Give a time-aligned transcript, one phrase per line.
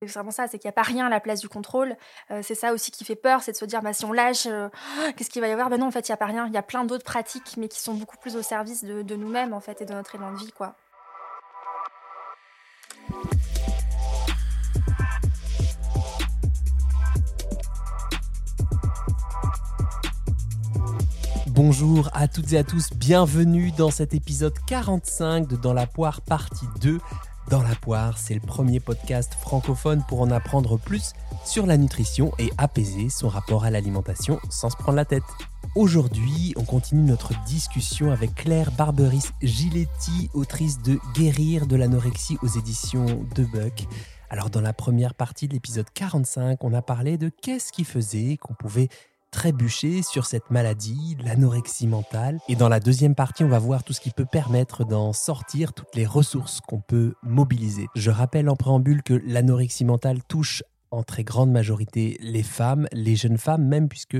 [0.00, 1.96] C'est vraiment ça, c'est qu'il n'y a pas rien à la place du contrôle.
[2.30, 4.46] Euh, c'est ça aussi qui fait peur, c'est de se dire bah, si on lâche,
[4.46, 4.68] euh,
[5.16, 5.70] qu'est-ce qu'il va y avoir?
[5.70, 6.46] Ben non, en fait, il n'y a pas rien.
[6.46, 9.52] Il y a plein d'autres pratiques, mais qui sont beaucoup plus au service de, nous-mêmes
[9.52, 10.76] en fait et de notre élan de vie, quoi.
[21.48, 26.20] Bonjour à toutes et à tous, bienvenue dans cet épisode 45 de Dans la poire
[26.20, 27.00] partie 2.
[27.50, 31.14] Dans la poire, c'est le premier podcast francophone pour en apprendre plus
[31.46, 35.22] sur la nutrition et apaiser son rapport à l'alimentation sans se prendre la tête.
[35.74, 42.48] Aujourd'hui, on continue notre discussion avec Claire Barberis Giletti, autrice de Guérir de l'anorexie aux
[42.48, 43.86] éditions de Buck.
[44.28, 48.36] Alors dans la première partie de l'épisode 45, on a parlé de qu'est-ce qui faisait
[48.36, 48.88] qu'on pouvait
[49.30, 52.38] trébucher sur cette maladie, l'anorexie mentale.
[52.48, 55.72] Et dans la deuxième partie, on va voir tout ce qui peut permettre d'en sortir,
[55.72, 57.86] toutes les ressources qu'on peut mobiliser.
[57.94, 63.16] Je rappelle en préambule que l'anorexie mentale touche en très grande majorité les femmes, les
[63.16, 64.16] jeunes femmes même, puisque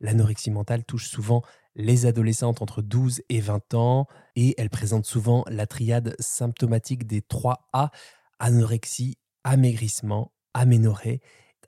[0.00, 1.42] l'anorexie mentale touche souvent
[1.74, 7.22] les adolescentes entre 12 et 20 ans, et elle présente souvent la triade symptomatique des
[7.22, 7.90] 3 A,
[8.38, 11.20] anorexie, amaigrissement, aménorrhée,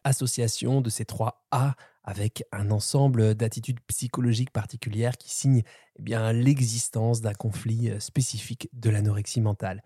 [0.05, 1.75] association de ces 3 A
[2.05, 5.63] avec un ensemble d'attitudes psychologiques particulières qui signent
[5.99, 9.83] eh l'existence d'un conflit euh, spécifique de l'anorexie mentale.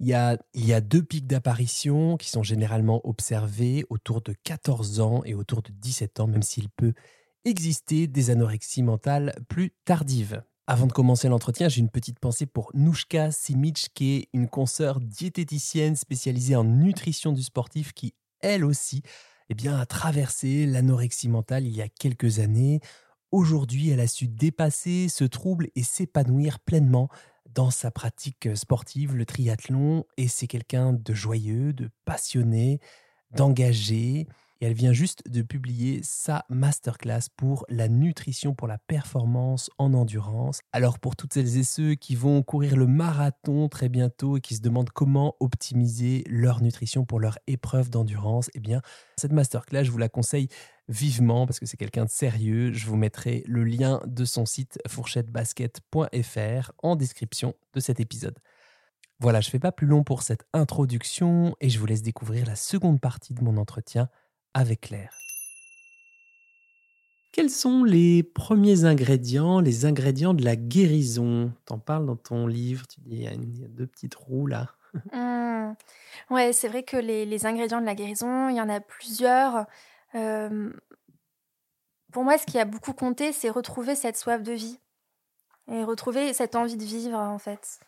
[0.00, 4.34] Il y, a, il y a deux pics d'apparition qui sont généralement observés autour de
[4.44, 6.94] 14 ans et autour de 17 ans, même s'il peut
[7.44, 10.42] exister des anorexies mentales plus tardives.
[10.68, 14.98] Avant de commencer l'entretien, j'ai une petite pensée pour Nouchka Simic, qui est une consoeur
[14.98, 19.02] diététicienne spécialisée en nutrition du sportif, qui, elle aussi,
[19.48, 22.80] eh bien, a traversé l'anorexie mentale il y a quelques années.
[23.30, 27.08] Aujourd'hui, elle a su dépasser ce trouble et s'épanouir pleinement
[27.54, 30.04] dans sa pratique sportive, le triathlon.
[30.16, 32.80] Et c'est quelqu'un de joyeux, de passionné,
[33.34, 34.26] d'engagé.
[34.60, 39.92] Et elle vient juste de publier sa masterclass pour la nutrition pour la performance en
[39.92, 40.60] endurance.
[40.72, 44.56] Alors pour toutes celles et ceux qui vont courir le marathon très bientôt et qui
[44.56, 48.80] se demandent comment optimiser leur nutrition pour leur épreuve d'endurance, eh bien
[49.16, 50.48] cette masterclass, je vous la conseille
[50.88, 52.72] vivement parce que c'est quelqu'un de sérieux.
[52.72, 58.38] Je vous mettrai le lien de son site fourchettebasket.fr en description de cet épisode.
[59.18, 62.46] Voilà, je ne fais pas plus long pour cette introduction et je vous laisse découvrir
[62.46, 64.08] la seconde partie de mon entretien
[64.56, 65.12] avec Claire.
[67.32, 71.52] Quels sont les premiers ingrédients, les ingrédients de la guérison?
[71.66, 74.70] T'en parles dans ton livre, tu dis il y, a deux petites roues là.
[75.12, 75.74] Mmh.
[76.30, 79.66] Ouais, c'est vrai que les, ingrédients de la guérison, il y en a plusieurs.
[80.12, 80.20] Pour
[82.24, 84.80] moi, ce qui a beaucoup compté, c'est retrouver cette soif de vie
[85.70, 87.80] et retrouver cette envie de vivre en fait,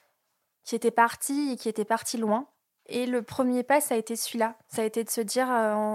[0.65, 2.47] qui était partie et qui était partie loin.
[2.89, 4.59] Et le premier pas, ça a été celui-là.
[4.69, 5.95] Ça a été de se dire, euh,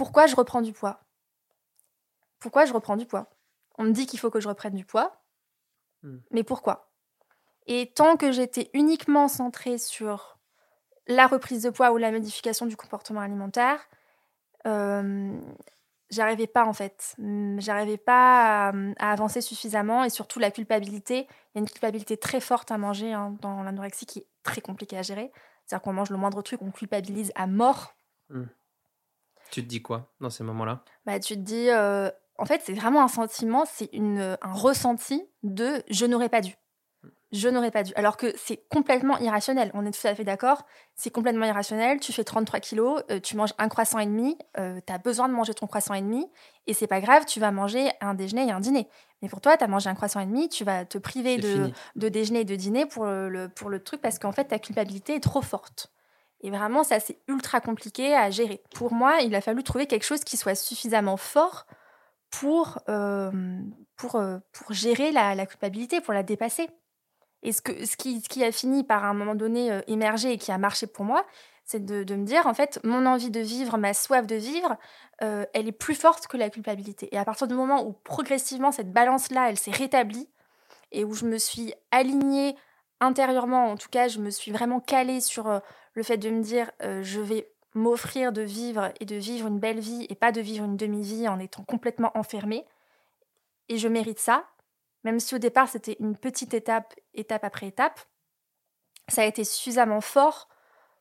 [0.00, 1.04] pourquoi je reprends du poids?
[2.38, 3.28] Pourquoi je reprends du poids?
[3.76, 5.20] On me dit qu'il faut que je reprenne du poids,
[6.02, 6.16] hmm.
[6.30, 6.90] mais pourquoi?
[7.66, 10.38] Et tant que j'étais uniquement centrée sur
[11.06, 13.78] la reprise de poids ou la modification du comportement alimentaire,
[14.66, 15.38] euh,
[16.08, 17.14] j'arrivais pas en fait.
[17.58, 21.26] J'arrivais pas à, avancer suffisamment et surtout la culpabilité.
[21.28, 24.62] Il y a une culpabilité très forte à manger hein, dans l'anorexie qui est très
[24.62, 25.30] compliquée à gérer.
[25.66, 27.94] C'est-à-dire qu'on mange le moindre truc, on culpabilise à mort.
[28.30, 28.46] Hmm.
[29.50, 30.84] Tu te dis quoi dans ces moments-là?
[31.06, 35.82] Bah, Tu te dis, euh, en fait, c'est vraiment un sentiment, c'est un ressenti de
[35.90, 36.54] je n'aurais pas dû.
[37.32, 37.92] Je n'aurais pas dû.
[37.94, 39.70] Alors que c'est complètement irrationnel.
[39.74, 40.66] On est tout à fait d'accord.
[40.96, 42.00] C'est complètement irrationnel.
[42.00, 45.28] Tu fais 33 kilos, euh, tu manges un croissant et demi, euh, tu as besoin
[45.28, 46.28] de manger ton croissant et demi,
[46.66, 48.88] et c'est pas grave, tu vas manger un déjeuner et un dîner.
[49.22, 51.70] Mais pour toi, tu as mangé un croissant et demi, tu vas te priver de,
[51.94, 55.14] de, déjeuner et de dîner pour le, pour le truc parce qu'en fait, ta culpabilité
[55.14, 55.92] est trop forte.
[56.42, 58.62] Et vraiment, ça, c'est ultra compliqué à gérer.
[58.74, 61.66] Pour moi, il a fallu trouver quelque chose qui soit suffisamment fort
[62.30, 63.30] pour, euh,
[63.96, 66.68] pour, euh, pour gérer la, culpabilité, pour la dépasser.
[67.42, 69.80] Et ce, que, ce, qui, ce qui a fini par, à un moment donné, euh,
[69.86, 71.24] émerger et qui a marché pour moi,
[71.64, 74.76] c'est de, de, me dire, en fait, mon envie de vivre, ma soif de vivre,
[75.20, 77.14] elle est plus forte que la culpabilité.
[77.14, 80.26] Et à partir du moment où, progressivement, cette balance-là, elle s'est rétablie,
[80.92, 82.56] et où je me suis alignée
[83.00, 85.60] intérieurement, en tout cas, je me suis vraiment calée sur
[85.94, 89.58] le fait de me dire euh, je vais m'offrir de vivre et de vivre une
[89.58, 92.64] belle vie et pas de vivre une demi-vie en étant complètement enfermée.
[93.68, 94.44] Et je mérite ça,
[95.04, 98.00] même si au départ c'était une petite étape, étape après étape,
[99.08, 100.48] ça a été suffisamment fort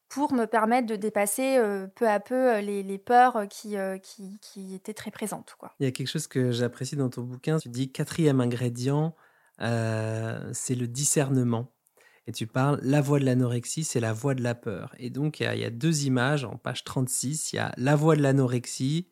[0.10, 4.76] pour me permettre de dépasser euh, peu à peu euh, les, peurs qui, qui, qui,
[4.76, 5.56] étaient très présentes.
[5.60, 5.74] Quoi.
[5.80, 9.16] Il y a quelque chose que j'apprécie dans ton bouquin, tu dis quatrième ingrédient,
[9.60, 11.72] c'est le discernement.
[12.30, 14.94] Et tu parles la voix de l'anorexie, c'est la voix de la peur.
[15.00, 17.54] Et donc, il y, a deux images en page 36.
[17.54, 19.10] Il y a la voix de l'anorexie,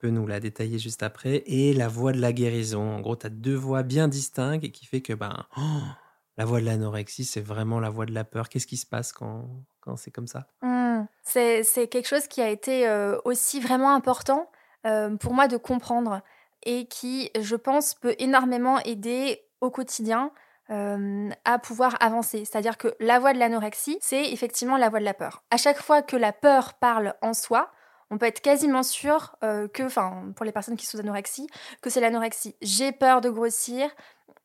[0.00, 2.96] peut nous la détailler juste après, et la voix de la guérison.
[2.96, 5.46] En gros, tu as deux voix bien distinctes et qui fait que ben,
[6.36, 8.48] la voix de l'anorexie, c'est vraiment la voix de la peur.
[8.48, 9.48] Qu'est-ce qui se passe quand,
[9.80, 10.48] quand c'est comme ça?
[10.62, 11.04] Mmh.
[11.22, 14.50] C'est quelque chose qui a été euh, aussi vraiment important
[14.84, 16.22] euh, pour moi de comprendre
[16.64, 20.32] et qui, je pense, peut énormément aider au quotidien
[20.70, 22.44] euh, à pouvoir avancer.
[22.44, 25.42] C'est-à-dire que la voix de l'anorexie, c'est effectivement la voix de la peur.
[25.50, 27.70] À chaque fois que la peur parle en soi,
[28.10, 31.46] on peut être quasiment sûr euh, que, enfin, pour les personnes qui sont anorexie,
[31.80, 32.54] que c'est l'anorexie.
[32.60, 33.88] J'ai peur de grossir,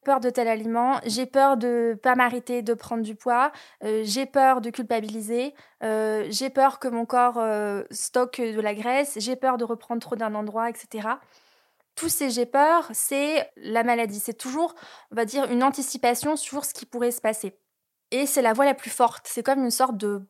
[0.06, 3.52] peur de tel aliment, j'ai peur de pas m'arrêter de prendre du poids,
[3.84, 7.44] euh, j'ai peur de culpabiliser, j'ai peur que mon corps
[7.92, 11.18] stocke de la graisse, j'ai peur de reprendre trop d'un endroit, etc
[11.96, 14.20] tous ces j'ai peur, c'est la maladie.
[14.20, 14.76] C'est toujours,
[15.12, 17.58] on va dire, une anticipation sur ce qui pourrait se passer.
[18.12, 19.28] Et c'est la voix la plus forte.
[19.28, 20.22] C'est comme une sorte de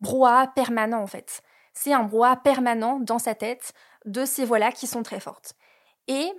[0.00, 1.42] brouhaha permanent, en fait.
[1.74, 3.72] C'est un brouhaha permanent dans sa tête
[4.04, 5.54] de ces voix-là qui sont très fortes.
[6.08, 6.32] Et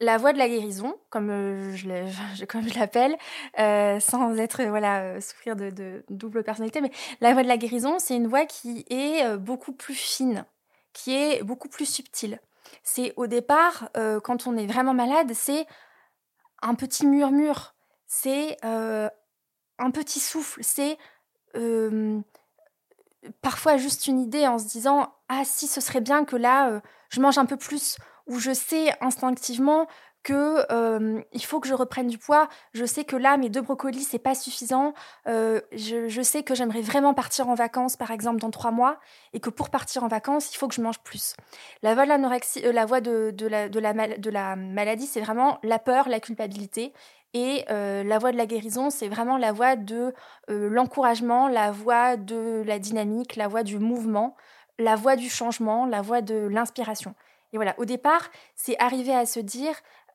[0.00, 1.88] la voix de la guérison, comme euh, je
[2.78, 3.16] l'appelle,
[3.58, 7.98] euh, sans être voilà euh, souffrir de, double personnalité, mais la voix de la guérison,
[7.98, 10.44] c'est une voix qui est beaucoup plus fine,
[10.92, 12.40] qui est beaucoup plus subtile.
[12.82, 15.66] C'est au départ, euh, quand on est vraiment malade, c'est
[16.62, 17.74] un petit murmure,
[18.06, 19.08] c'est euh,
[19.78, 20.98] un petit souffle, c'est
[21.56, 22.20] euh,
[23.42, 26.80] parfois juste une idée en se disant ah si ce serait bien que là
[27.10, 29.86] je mange un peu plus ou je sais instinctivement
[30.28, 32.50] que euh, il faut que je reprenne du poids.
[32.74, 34.92] Je sais que là, mes deux brocolis, c'est pas suffisant.
[35.26, 38.98] Euh, je, sais que j'aimerais vraiment partir en vacances, par exemple, dans trois mois,
[39.32, 41.34] et que pour partir en vacances, il faut que je mange plus.
[41.82, 42.12] La voix de
[42.62, 42.72] euh,
[43.48, 43.68] la
[44.18, 46.92] de, la, maladie, c'est vraiment la peur, la culpabilité.
[47.32, 50.14] Et la voix de la guérison, c'est vraiment la voix de
[50.48, 54.34] l'encouragement, la voix de la dynamique, la voix du mouvement,
[54.78, 57.14] la voix du changement, la voix de l'inspiration.
[57.52, 59.74] Et voilà, au départ, c'est arriver à se dire,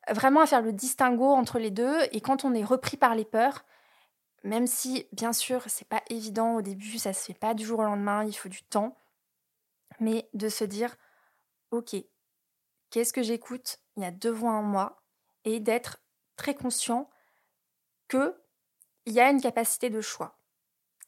[0.10, 1.98] vraiment à faire le distinguo entre les deux.
[2.12, 3.66] Et quand on est repris par les peurs,
[4.44, 7.80] même si, bien sûr, c'est pas évident au début, ça se fait pas du jour
[7.80, 8.98] au lendemain, il faut du temps,
[10.00, 10.96] mais de se dire,
[11.72, 11.96] ok,
[12.90, 13.80] qu'est-ce que j'écoute?
[13.96, 15.02] Il y a deux voix en moi,
[15.46, 16.02] et d'être
[16.36, 17.10] très conscient
[18.08, 18.36] que
[19.06, 20.40] il y a une capacité de choix.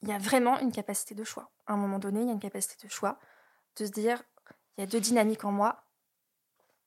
[0.01, 1.51] Il y a vraiment une capacité de choix.
[1.65, 3.19] À un moment donné, il y a une capacité de choix
[3.77, 4.23] de se dire,
[4.77, 5.84] il y a deux dynamiques en moi,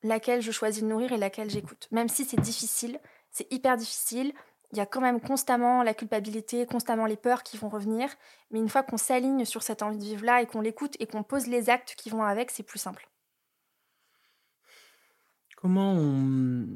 [0.03, 1.87] laquelle je choisis de nourrir et laquelle j'écoute.
[1.91, 2.99] Même si c'est difficile,
[3.31, 4.33] c'est hyper difficile,
[4.71, 8.09] il y a quand même constamment la culpabilité, constamment les peurs qui vont revenir,
[8.51, 11.23] mais une fois qu'on s'aligne sur cette envie de vivre-là et qu'on l'écoute et qu'on
[11.23, 13.09] pose les actes qui vont avec, c'est plus simple.
[15.55, 16.67] Comment on,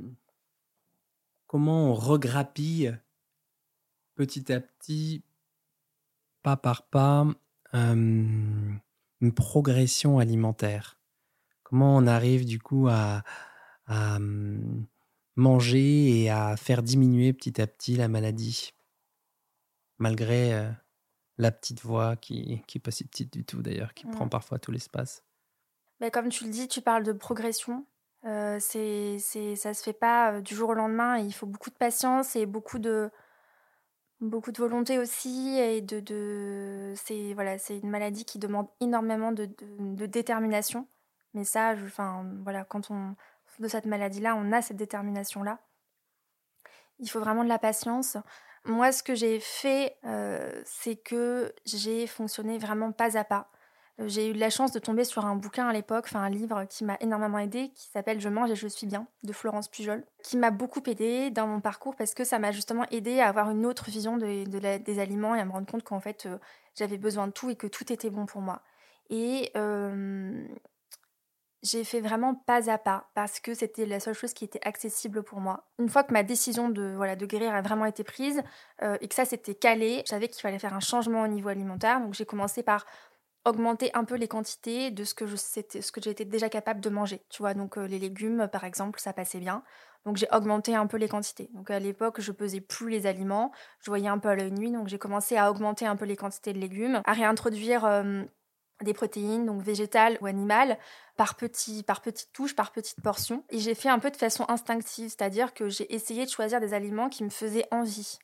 [1.46, 2.98] comment on regrappille
[4.16, 5.24] petit à petit,
[6.42, 7.28] pas par pas,
[7.76, 10.98] euh, une progression alimentaire?
[11.74, 13.24] Comment on arrive du coup à,
[13.90, 14.86] mmh,
[15.36, 18.76] manger et à faire diminuer petit à petit la maladie,
[19.98, 20.70] malgré euh,
[21.40, 24.60] la petite voix qui, qui est pas si petite du tout d'ailleurs, qui prend parfois
[24.60, 25.24] tout l'espace.
[26.00, 27.88] Mais comme tu le dis, tu parles de progression.
[28.26, 31.18] Euh, c'est, c'est, ça se fait pas euh, du jour au lendemain.
[31.18, 33.10] il faut beaucoup de patience et beaucoup de,
[34.22, 35.58] beaucoup de volonté aussi.
[35.58, 39.50] Et de, de c'est, voilà, c'est une maladie qui demande énormément de,
[39.80, 40.88] de détermination.
[41.34, 43.16] Mais ça, enfin, voilà, quand on
[43.60, 45.60] de cette maladie-là, on a cette détermination-là.
[47.00, 48.18] Il faut vraiment de la patience.
[48.66, 53.50] Moi, ce que j'ai fait, euh, c'est que j'ai fonctionné vraiment pas à pas.
[54.00, 56.64] Euh, j'ai eu la chance de tomber sur un bouquin à l'époque, enfin un livre
[56.66, 60.04] qui m'a énormément aidé, qui s'appelle Je mange et je suis bien, de Florence Pujol,
[60.24, 63.52] qui m'a beaucoup aidé dans mon parcours parce que ça m'a justement aidé à avoir
[63.52, 66.40] une autre vision de, des aliments et à me rendre compte qu'en fait euh,
[66.76, 68.62] j'avais besoin de tout et que tout était bon pour moi.
[69.10, 69.52] Et
[71.64, 75.24] j'ai fait vraiment pas à pas parce que c'était la seule chose qui était accessible
[75.24, 75.66] pour moi.
[75.80, 78.42] Une fois que ma décision de, voilà, de guérir a vraiment été prise
[78.82, 81.48] euh, et que ça s'était calé, je savais qu'il fallait faire un changement au niveau
[81.50, 82.02] alimentaire.
[82.02, 82.86] Donc j'ai commencé par
[83.46, 86.90] augmenter un peu les quantités de ce que je ce que j'étais déjà capable de
[86.90, 87.22] manger.
[87.30, 89.64] Tu vois, donc euh, les légumes par exemple, ça passait bien.
[90.06, 91.50] Donc j'ai augmenté un peu les quantités.
[91.54, 94.72] Donc à l'époque, je pesais plus les aliments, je voyais un peu à l'œil nuit,
[94.72, 97.86] donc j'ai commencé à augmenter un peu les quantités de légumes, à réintroduire
[98.84, 100.78] des protéines, donc végétales ou animales,
[101.16, 103.44] par, petit, par petites touches, par petites portions.
[103.50, 106.74] Et j'ai fait un peu de façon instinctive, c'est-à-dire que j'ai essayé de choisir des
[106.74, 108.20] aliments qui me faisaient envie.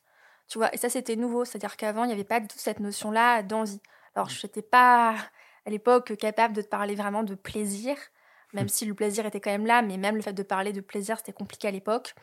[0.48, 2.80] Tu vois, et ça c'était nouveau, c'est-à-dire qu'avant il n'y avait pas du tout cette
[2.80, 3.80] notion-là d'envie.
[4.14, 5.14] Alors je n'étais pas
[5.64, 7.96] à l'époque capable de te parler vraiment de plaisir,
[8.52, 8.68] même mmh.
[8.70, 11.18] si le plaisir était quand même là, mais même le fait de parler de plaisir
[11.18, 12.14] c'était compliqué à l'époque.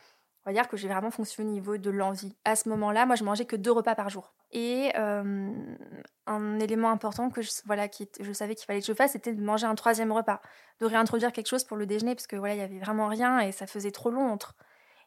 [0.46, 2.34] On va dire que j'ai vraiment fonctionné au niveau de l'envie.
[2.44, 4.32] À ce moment-là, moi, je mangeais que deux repas par jour.
[4.50, 9.12] Et un élément important que je, voilà, qui, je savais qu'il fallait que je fasse,
[9.12, 10.40] c'était de manger un troisième repas,
[10.80, 13.40] de réintroduire quelque chose pour le déjeuner, parce que voilà, il y avait vraiment rien
[13.40, 14.54] et ça faisait trop long entre.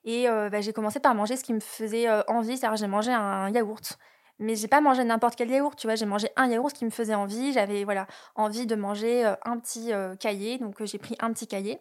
[0.04, 3.50] Et bah, j'ai commencé par manger ce qui me faisait envie, c'est-à-dire j'ai mangé un
[3.50, 3.98] yaourt.
[4.38, 6.90] Mais j'ai pas mangé n'importe quel yaourt, tu vois, j'ai mangé un yaourt qui me
[6.90, 11.48] faisait envie, j'avais voilà, envie de manger un petit cahier, donc j'ai pris un petit
[11.48, 11.80] cahier.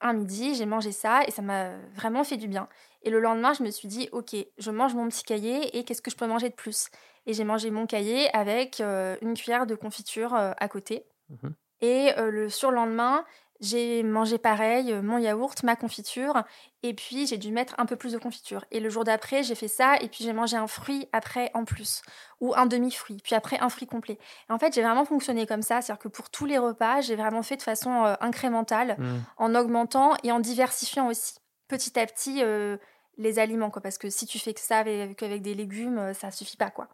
[0.00, 2.68] Un midi, j'ai mangé ça et ça m'a vraiment fait du bien.
[3.02, 6.02] Et le lendemain, je me suis dit, ok, je mange mon petit cahier et qu'est-ce
[6.02, 6.88] que je peux manger de plus?
[7.26, 11.04] Et j'ai mangé mon cahier avec une cuillère de confiture à côté.
[11.28, 11.48] Mmh
[11.80, 13.24] et le surlendemain,
[13.60, 16.44] j'ai mangé pareil, euh, mon yaourt, ma confiture,
[16.84, 18.64] et puis j'ai dû mettre un peu plus de confiture.
[18.70, 21.64] Et le jour d'après, j'ai fait ça, et puis j'ai mangé un fruit après en
[21.64, 22.02] plus,
[22.40, 24.18] ou un demi-fruit, puis après un fruit complet.
[24.48, 27.16] Et en fait, j'ai vraiment fonctionné comme ça, c'est-à-dire que pour tous les repas, j'ai
[27.16, 29.16] vraiment fait de façon euh, incrémentale, mmh.
[29.38, 31.34] en augmentant et en diversifiant aussi,
[31.66, 32.76] petit à petit, euh,
[33.16, 33.82] les aliments, quoi.
[33.82, 36.88] Parce que si tu fais que ça avec, avec des légumes, ça suffit pas, quoi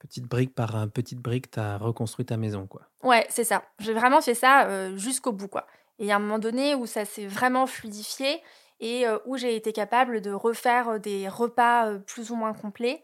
[0.00, 2.82] petite brique par petite brique, tu as reconstruit ta maison, quoi.
[3.02, 3.62] Ouais, c'est ça.
[3.78, 5.66] J'ai vraiment fait ça jusqu'au bout, quoi.
[5.98, 8.42] Et il y a un moment donné où ça s'est vraiment fluidifié
[8.80, 12.52] et euh, où j'ai été capable de refaire euh, des repas euh, plus ou moins
[12.52, 13.02] complets.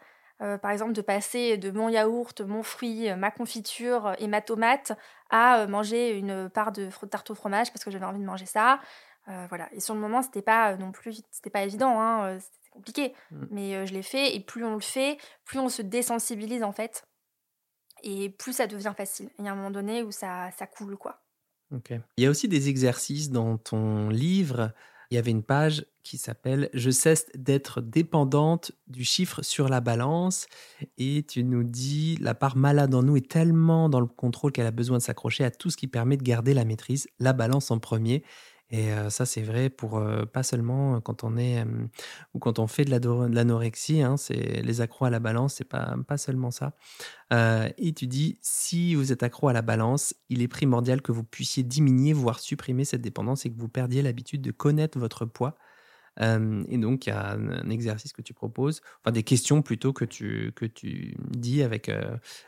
[0.62, 4.92] par exemple, de passer de mon yaourt, mon fruit, ma confiture et ma tomate
[5.28, 8.80] à manger une part de tarte au fromage parce que j'avais envie de manger ça.
[9.26, 9.68] voilà.
[9.72, 13.14] Et sur le moment, c'était pas non plus, c'était pas évident, hein, c'était compliqué.
[13.30, 13.46] Mmh.
[13.50, 17.04] Mais je l'ai fait et plus on le fait, plus on se désensibilise en fait.
[18.02, 19.28] Et plus ça devient facile.
[19.38, 21.20] Il y a un moment donné où ça, ça coule, quoi.
[22.16, 24.72] Il y a aussi des exercices dans ton livre.
[25.10, 29.80] Il y avait une page qui s'appelle Je cesse d'être dépendante du chiffre sur la
[29.80, 30.46] balance.
[30.98, 34.66] Et tu nous dis La part malade en nous est tellement dans le contrôle qu'elle
[34.66, 37.70] a besoin de s'accrocher à tout ce qui permet de garder la maîtrise, la balance
[37.70, 38.22] en premier.
[38.70, 40.00] Et ça, c'est vrai pour
[40.32, 41.64] pas seulement quand on est
[42.34, 45.96] ou quand on fait de l'anorexie, hein, c'est les accros à la balance, c'est pas,
[46.06, 46.74] pas seulement ça.
[47.32, 51.24] et tu dis, si vous êtes accro à la balance, il est primordial que vous
[51.24, 55.56] puissiez diminuer, voire supprimer cette dépendance et que vous perdiez l'habitude de connaître votre poids.
[56.20, 60.04] et donc, il y a un, exercice que tu proposes, enfin des questions plutôt que
[60.04, 61.90] tu, que tu dis avec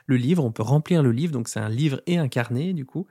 [0.07, 0.45] le livre.
[0.45, 3.09] On peut remplir le livre, donc c'est un livre et un carnet du coup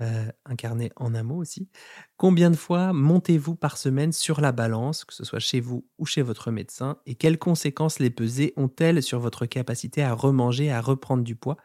[0.00, 1.68] euh, incarné en un mot aussi.
[2.16, 6.06] Combien de fois montez-vous par semaine sur la balance, que ce soit chez vous ou
[6.06, 10.80] chez votre médecin, et quelles conséquences les pesées ont-elles sur votre capacité à remanger, à
[10.80, 11.56] reprendre du poids,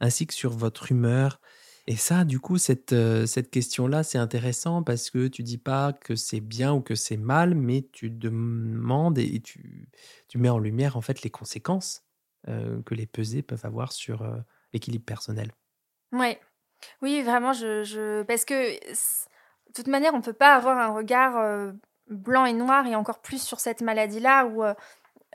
[0.00, 1.40] ainsi que sur votre humeur?
[1.86, 5.92] Et ça, du coup, cette, euh, cette question-là, c'est intéressant parce que tu dis pas
[5.92, 9.88] que c'est bien ou que c'est mal, mais tu demandes et tu,
[10.28, 12.02] tu mets en lumière en fait les conséquences
[12.48, 14.26] euh, que les pesées peuvent avoir sur
[14.72, 15.52] l'équilibre personnel.
[16.12, 16.40] Ouais,
[17.02, 18.74] oui, vraiment, je, parce que
[19.76, 21.72] de toute manière, on ne peut pas avoir un regard euh,
[22.08, 24.74] blanc et noir, et encore plus sur cette maladie-là, où euh,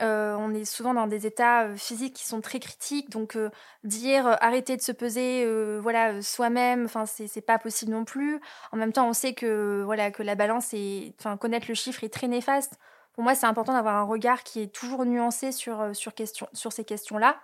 [0.00, 3.10] euh, on est souvent dans des états physiques qui sont très critiques.
[3.10, 3.38] Donc,
[3.84, 5.46] dire arrêter de se peser,
[5.80, 8.40] voilà, soi-même, enfin, c'est pas possible non plus.
[8.72, 10.74] En même temps, on sait que voilà que la balance
[11.20, 12.78] enfin connaître le chiffre est très néfaste.
[13.12, 16.12] Pour moi, c'est important d'avoir un regard qui est toujours nuancé sur sur
[16.52, 17.36] sur ces questions-là.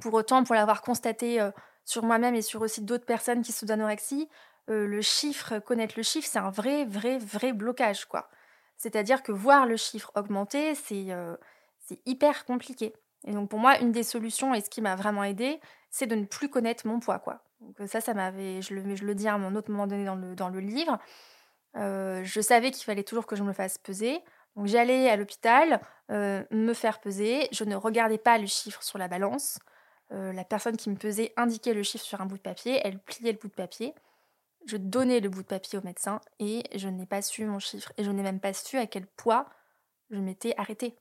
[0.00, 1.40] Pour autant, pour l'avoir constaté
[1.88, 4.28] sur moi-même et sur aussi d'autres personnes qui sont d'anorexie,
[4.68, 8.28] euh, le chiffre, connaître le chiffre, c'est un vrai, vrai, vrai blocage, quoi.
[8.76, 11.34] C'est-à-dire que voir le chiffre augmenter, c'est euh,
[12.04, 12.92] hyper compliqué.
[13.24, 16.14] Et donc pour moi, une des solutions et ce qui m'a vraiment aidé, c'est de
[16.14, 17.40] ne plus connaître mon poids, quoi.
[17.62, 20.04] Donc euh, ça, ça m'avait, je le, je le dis à un autre moment donné
[20.04, 20.98] dans le, dans le livre.
[21.74, 24.20] je savais qu'il fallait toujours que je me fasse peser.
[24.56, 25.80] Donc j'allais à l'hôpital
[26.10, 27.48] me faire peser.
[27.50, 29.58] Je ne regardais pas le chiffre sur la balance.
[30.12, 32.98] Euh, la personne qui me pesait indiquait le chiffre sur un bout de papier, elle
[32.98, 33.94] pliait le bout de papier,
[34.66, 37.92] je donnais le bout de papier au médecin et je n'ai pas su mon chiffre.
[37.96, 39.48] Et je n'ai même pas su à quel poids
[40.10, 40.96] je m'étais arrêtée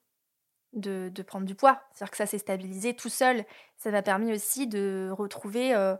[0.74, 1.82] de, prendre du poids.
[1.94, 3.46] C'est-à-dire que ça s'est stabilisé tout seul.
[3.78, 5.96] Ça m'a permis aussi de retrouver euh,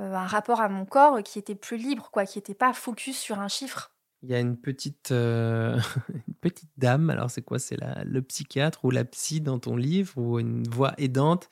[0.00, 3.18] euh, un rapport à mon corps qui était plus libre, quoi, qui n'était pas focus
[3.18, 3.92] sur un chiffre.
[4.22, 8.90] Il y a une petite, une petite dame, alors c'est quoi C'est le psychiatre ou
[8.90, 11.48] la psy dans ton livre ou une voix aidante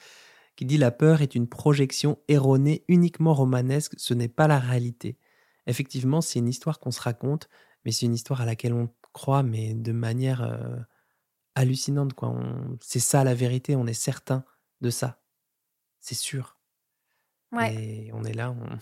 [0.57, 5.19] qui dit la peur est une projection erronée uniquement romanesque, ce n'est pas la réalité.
[5.67, 7.49] Effectivement, c'est une histoire qu'on se raconte,
[7.85, 10.77] mais c'est une histoire à laquelle on croit, mais de manière euh,
[11.55, 12.15] hallucinante.
[12.15, 12.35] Quoi.
[12.81, 14.45] C'est ça la vérité, on est certain
[14.81, 15.23] de ça.
[16.01, 16.59] C'est sûr.
[17.53, 17.75] Ouais.
[17.75, 18.79] Et on est là, on,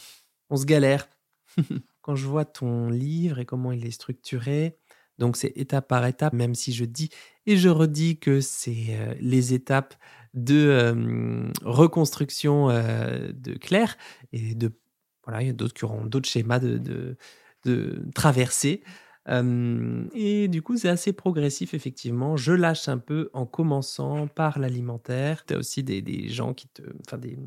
[0.50, 1.08] on se galère.
[2.02, 4.78] Quand je vois ton livre et comment il est structuré,
[5.18, 7.10] donc c'est étape par étape, même si je dis
[7.46, 9.94] et je redis que c'est euh, les étapes
[10.34, 13.96] de reconstruction de Claire
[14.32, 14.72] et de
[15.24, 17.16] voilà, il y a d'autres qui auront d'autres schémas de, de,
[17.64, 18.82] de traversée.
[19.26, 22.36] Et du coup, c'est assez progressif, effectivement.
[22.36, 25.46] Je lâche un peu en commençant par l'alimentaire.
[25.46, 26.82] Tu as aussi des, des, gens qui te.
[27.06, 27.38] Enfin, des,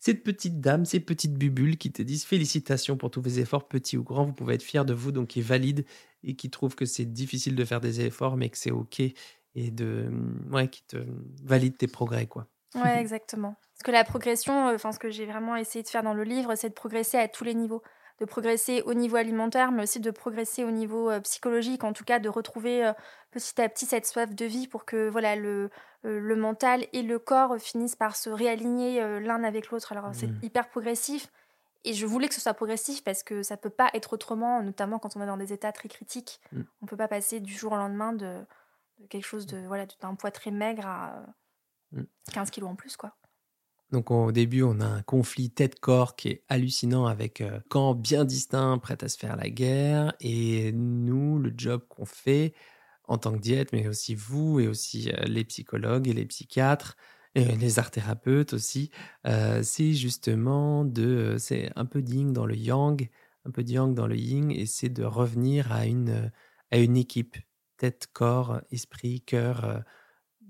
[0.00, 3.98] ces petites dames, ces petites bubules qui te disent félicitations pour tous vos efforts, petits
[3.98, 4.24] ou grands.
[4.24, 5.84] Vous pouvez être fiers de vous, donc qui valident
[6.24, 9.70] et qui trouvent que c'est difficile de faire des efforts, mais que c'est OK et
[9.70, 10.10] de.
[10.50, 10.96] Ouais, qui te
[11.42, 12.46] valident tes progrès, quoi.
[12.74, 13.56] Ouais, exactement.
[13.74, 16.54] Parce que la progression, enfin, ce que j'ai vraiment essayé de faire dans le livre,
[16.54, 17.82] c'est de progresser à tous les niveaux
[18.18, 22.04] de progresser au niveau alimentaire, mais aussi de progresser au niveau euh, psychologique, en tout
[22.04, 22.92] cas de retrouver euh,
[23.30, 25.70] petit à petit cette soif de vie pour que voilà le,
[26.04, 29.92] euh, le mental et le corps finissent par se réaligner l'un avec l'autre.
[29.92, 30.40] Alors c'est mmh.
[30.42, 31.30] hyper progressif.
[31.84, 34.98] Et je voulais que ce soit progressif parce que ça peut pas être autrement, notamment
[34.98, 36.40] quand on est dans des états très critiques.
[36.52, 36.64] On mmh.
[36.82, 38.44] On peut pas passer du jour au lendemain de,
[39.08, 41.22] quelque chose de voilà d'un poids très maigre à
[42.32, 42.50] 15 mmh.
[42.50, 43.14] kilos en plus quoi.
[43.90, 48.24] Donc au début, on a un conflit tête-corps qui est hallucinant avec euh, camps bien
[48.26, 50.14] distincts, prêts à se faire la guerre.
[50.20, 52.54] Et nous, le job qu'on fait
[53.04, 56.96] en tant que diète, mais aussi vous et aussi euh, les psychologues et les psychiatres,
[57.34, 58.90] et les art thérapeutes aussi,
[59.26, 63.08] euh, c'est justement de, c'est un peu yin dans le yang,
[63.46, 66.30] un peu de yang dans le yin, et c'est de revenir à une,
[66.70, 67.36] à une équipe,
[67.76, 69.84] tête, corps, esprit, cœur,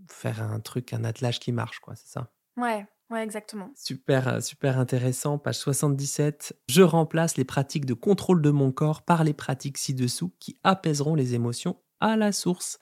[0.09, 2.33] faire un truc, un attelage qui marche, quoi, c'est ça?
[2.57, 3.71] Ouais, Ouais, exactement.
[3.75, 5.39] Super, euh, super intéressant.
[5.39, 6.55] Page 77.
[6.69, 11.15] Je remplace les pratiques de contrôle de mon corps par les pratiques ci-dessous qui apaiseront
[11.15, 12.79] les émotions à la source.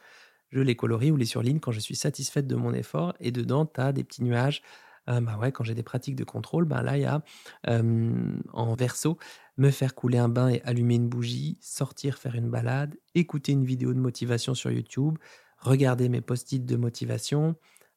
[0.50, 3.14] Je les colorie ou les surligne quand je suis satisfaite de mon effort.
[3.20, 4.62] Et dedans, tu as des petits nuages.
[5.08, 7.22] Euh, bah ouais, quand j'ai des pratiques de contrôle, ben là, il y a
[8.52, 9.18] en verso
[9.56, 13.64] me faire couler un bain et allumer une bougie, sortir faire une balade, écouter une
[13.64, 15.18] vidéo de motivation sur YouTube,
[15.58, 17.56] regarder mes post-it de motivation,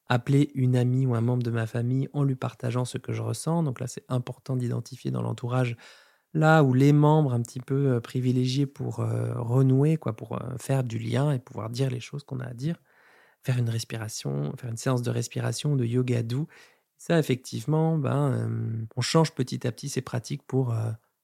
[0.10, 3.22] appeler une amie ou un membre de ma famille en lui partageant ce que je
[3.22, 3.64] ressens.
[3.64, 5.78] Donc là, c'est important d'identifier dans l'entourage
[6.34, 10.58] là où les membres un petit peu euh, privilégiés pour euh, renouer, quoi, pour euh,
[10.58, 12.76] faire du lien et pouvoir dire les choses qu'on a à dire.
[13.44, 16.48] Faire une respiration, faire une séance de respiration, de yoga doux.
[16.98, 20.76] Ça, effectivement, ben, on change petit à petit ces pratiques pour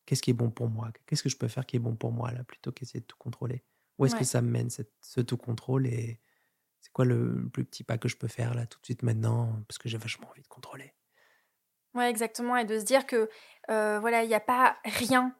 [0.06, 0.92] qu'est-ce qui est bon pour moi?
[1.06, 3.18] Qu'est-ce que je peux faire qui est bon pour moi, là, plutôt qu'essayer de tout
[3.20, 3.65] contrôler?
[3.98, 6.21] Où est-ce que ça me mène, ce tout contrôle et,
[6.95, 9.77] quoi le plus petit pas que je peux faire là tout de suite maintenant parce
[9.77, 10.93] que j'ai vachement envie de contrôler.
[11.93, 13.29] Ouais, exactement, et de se dire que
[13.69, 15.36] euh, voilà, il n'y a pas rien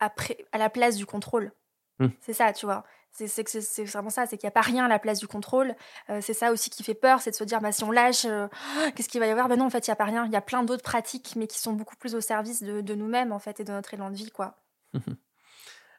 [0.00, 1.52] après à la place du contrôle.
[2.00, 2.08] Mmh.
[2.20, 2.84] C'est ça, tu vois.
[3.12, 5.76] C'est c'est vraiment ça, c'est qu'il n'y a pas rien à la place du contrôle.
[6.10, 8.24] Euh, c'est ça aussi qui fait peur, c'est de se dire, bah, si on lâche,
[8.24, 8.48] euh,
[8.96, 9.48] qu'est-ce qu'il va y avoir?
[9.48, 10.26] Ben non, en fait, il n'y a pas rien.
[10.26, 12.94] Il y a plein d'autres pratiques, mais qui sont beaucoup plus au service de, de
[12.96, 14.60] nous-mêmes, en fait, et de notre élan de vie, quoi.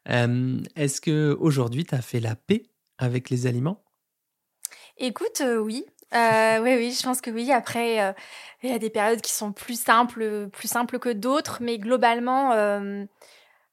[0.06, 2.63] Est-ce que aujourd'hui tu as fait la paix
[2.97, 3.84] avec les aliments?
[5.04, 5.84] Écoute, euh, oui.
[6.14, 7.52] Euh, oui, oui, je pense que oui.
[7.52, 8.14] Après, euh,
[8.62, 12.52] il y a des périodes qui sont plus simples, plus simples que d'autres, mais globalement,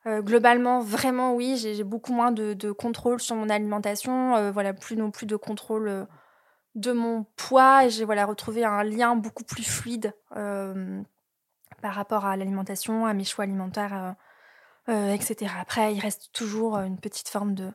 [0.07, 4.51] globalement, vraiment, oui, j'ai beaucoup moins de, contrôle sur mon alimentation.
[4.53, 6.07] voilà, plus non plus de contrôle
[6.75, 7.89] de mon poids.
[7.89, 13.45] J'ai voilà retrouvé un lien beaucoup plus fluide par rapport à l'alimentation, à mes choix
[13.45, 14.15] alimentaires,
[14.89, 15.53] etc.
[15.61, 17.71] Après, il reste toujours une petite forme de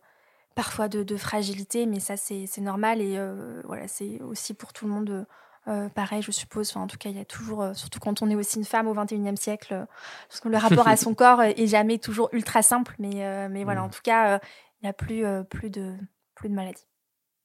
[0.56, 4.92] parfois de, fragilité, mais ça c'est normal et euh, voilà, c'est aussi pour tout le
[4.92, 5.26] monde
[5.68, 6.70] euh, pareil, je suppose.
[6.70, 8.66] Enfin, en tout cas, il y a toujours, euh, surtout quand on est aussi une
[8.66, 9.86] femme au 21e siècle,
[10.28, 13.84] parce que le rapport à son corps est jamais toujours ultra simple, mais, mais voilà,
[13.84, 14.40] en tout cas,
[14.82, 15.96] il n'y a plus, plus, de,
[16.36, 16.86] plus de maladies.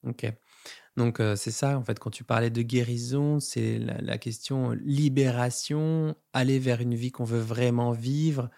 [0.07, 0.27] Ok.
[0.97, 6.17] Donc c'est ça, en fait, quand tu parlais de guérison, c'est la, la, question libération,
[6.33, 8.51] aller vers une vie qu'on veut vraiment vivre,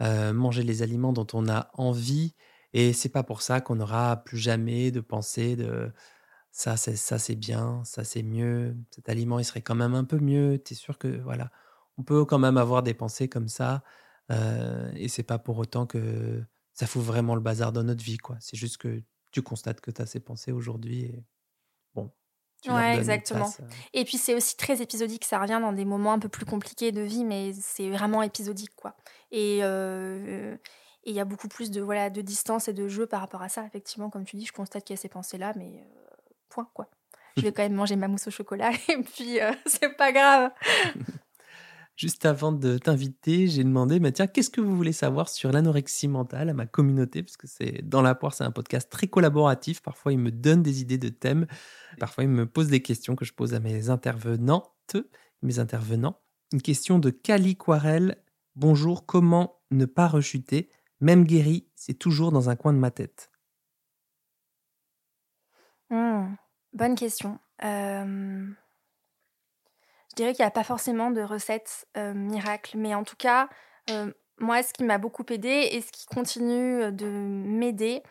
[0.00, 2.34] manger les aliments dont on a envie
[2.74, 5.92] et c'est pas pour ça qu'on n'aura plus jamais de pensée de
[6.50, 8.76] ça, c'est ça, c'est bien, ça, c'est mieux.
[8.94, 10.62] Cet aliment, il serait quand même un peu mieux.
[10.64, 11.50] Tu es sûr que voilà,
[11.98, 13.82] on peut quand même avoir des pensées comme ça.
[14.30, 18.18] Euh, et c'est pas pour autant que ça fout vraiment le bazar dans notre vie,
[18.18, 18.36] quoi.
[18.40, 21.02] C'est juste que tu constates que tu as ces pensées aujourd'hui.
[21.02, 21.24] Et
[21.94, 22.12] bon.
[22.62, 23.52] Tu ouais, exactement.
[23.60, 23.64] Euh.
[23.92, 26.92] Et puis c'est aussi très épisodique, ça revient dans des moments un peu plus compliqués
[26.92, 28.96] de vie, mais c'est vraiment épisodique, quoi.
[29.32, 30.56] Et, euh,
[31.04, 33.42] et il y a beaucoup plus de, voilà, de distance et de jeu par rapport
[33.42, 33.64] à ça.
[33.66, 36.10] Effectivement, comme tu dis, je constate qu'il y a ces pensées-là, mais euh,
[36.48, 36.88] point, quoi.
[37.36, 40.50] Je vais quand même manger ma mousse au chocolat et puis euh, c'est pas grave.
[41.96, 46.08] Juste avant de t'inviter, j'ai demandé, mais tiens, qu'est-ce que vous voulez savoir sur l'anorexie
[46.08, 47.22] mentale à ma communauté?
[47.22, 49.80] Parce que c'est dans la poire, c'est un podcast très collaboratif.
[49.80, 51.46] Parfois, ils me donnent des idées de thèmes.
[52.00, 54.96] Parfois, ils me posent des questions que je pose à mes intervenantes,
[55.42, 56.18] mes intervenants.
[56.52, 58.16] Une question de Cali Quarel.
[58.56, 60.70] Bonjour, comment ne pas rechuter?
[61.00, 63.30] Même guéri, c'est toujours dans un coin de ma tête.
[65.90, 66.34] Mmh,
[66.72, 67.38] bonne question.
[67.60, 68.54] je
[70.16, 73.48] dirais qu'il n'y a pas forcément de recette miracle, mais en tout cas,
[74.38, 78.02] moi, ce qui m'a beaucoup aidé et ce qui continue de m'aider,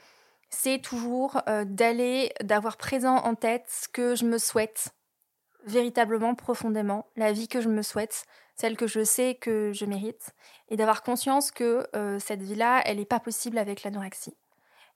[0.50, 4.93] c'est toujours d'aller, d'avoir présent en tête ce que je me souhaite
[5.65, 10.31] véritablement, profondément, la vie que je me souhaite, celle que je sais que je mérite,
[10.69, 11.87] et d'avoir conscience que
[12.19, 14.37] cette vie-là, elle n'est pas possible avec l'anorexie.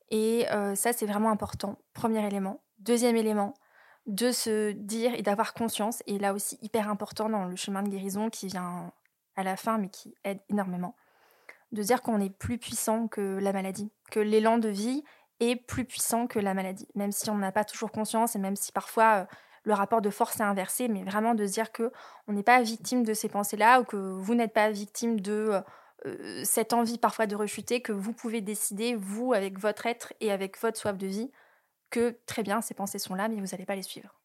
[0.09, 2.61] Et ça, c'est vraiment important, premier élément.
[2.79, 3.53] Deuxième élément,
[4.05, 7.89] de se dire et d'avoir conscience, et là aussi hyper important dans le chemin de
[7.89, 8.93] guérison qui vient
[9.35, 10.95] à la fin, mais qui aide énormément,
[11.71, 15.03] de dire qu'on est plus puissant que la maladie, que l'élan de vie
[15.39, 18.55] est plus puissant que la maladie, même si on n'a pas toujours conscience et même
[18.55, 19.27] si parfois
[19.67, 21.91] le rapport de force est inversé, mais vraiment de se dire que
[22.27, 25.61] on n'est pas victime de ces pensées-là ou que vous n'êtes pas victime de
[26.05, 30.31] euh, cette envie parfois de rechuter, que vous pouvez décider, vous, avec votre être et
[30.31, 31.31] avec votre soif de vie,
[31.89, 34.15] que très bien, ces pensées sont là, mais vous n'allez pas les suivre.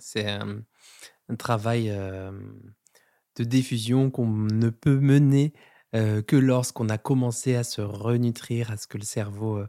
[0.00, 5.52] C'est un travail de diffusion qu'on ne peut mener
[5.92, 9.64] que lorsqu'on a commencé à se renutrir, à ce que le cerveau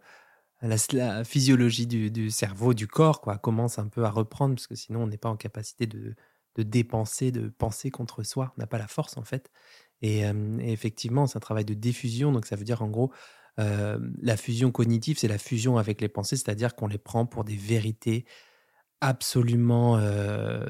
[0.61, 5.03] la, physiologie du, cerveau, du corps, quoi, commence un peu à reprendre, parce que sinon
[5.03, 6.15] on n'est pas en capacité de,
[6.57, 8.53] dépenser, de penser contre soi.
[8.57, 9.51] On n'a pas la force en fait.
[10.01, 10.23] Et,
[10.59, 13.11] effectivement, c'est un travail de diffusion, donc ça veut dire en gros,
[13.57, 17.55] la fusion cognitive, c'est la fusion avec les pensées, c'est-à-dire qu'on les prend pour des
[17.55, 18.25] vérités
[19.01, 19.99] absolument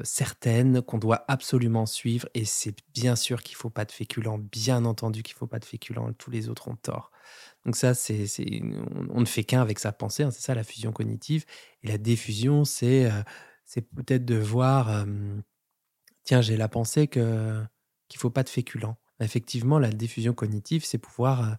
[0.04, 2.28] certaines, qu'on doit absolument suivre.
[2.34, 5.46] Et c'est bien sûr qu'il ne faut pas de féculents, bien entendu qu'il ne faut
[5.46, 7.12] pas de féculents, tous les autres ont tort.
[7.64, 8.26] Donc ça, c'est,
[9.10, 11.44] on, ne fait qu'un avec sa pensée, hein, c'est ça la fusion cognitive.
[11.82, 13.22] Et la diffusion, c'est, euh,
[13.64, 15.06] c'est peut-être de voir,
[16.24, 17.62] tiens, j'ai la pensée que
[18.08, 18.98] qu'il faut pas de féculents.
[19.20, 21.54] Effectivement, la diffusion cognitive, c'est pouvoir euh,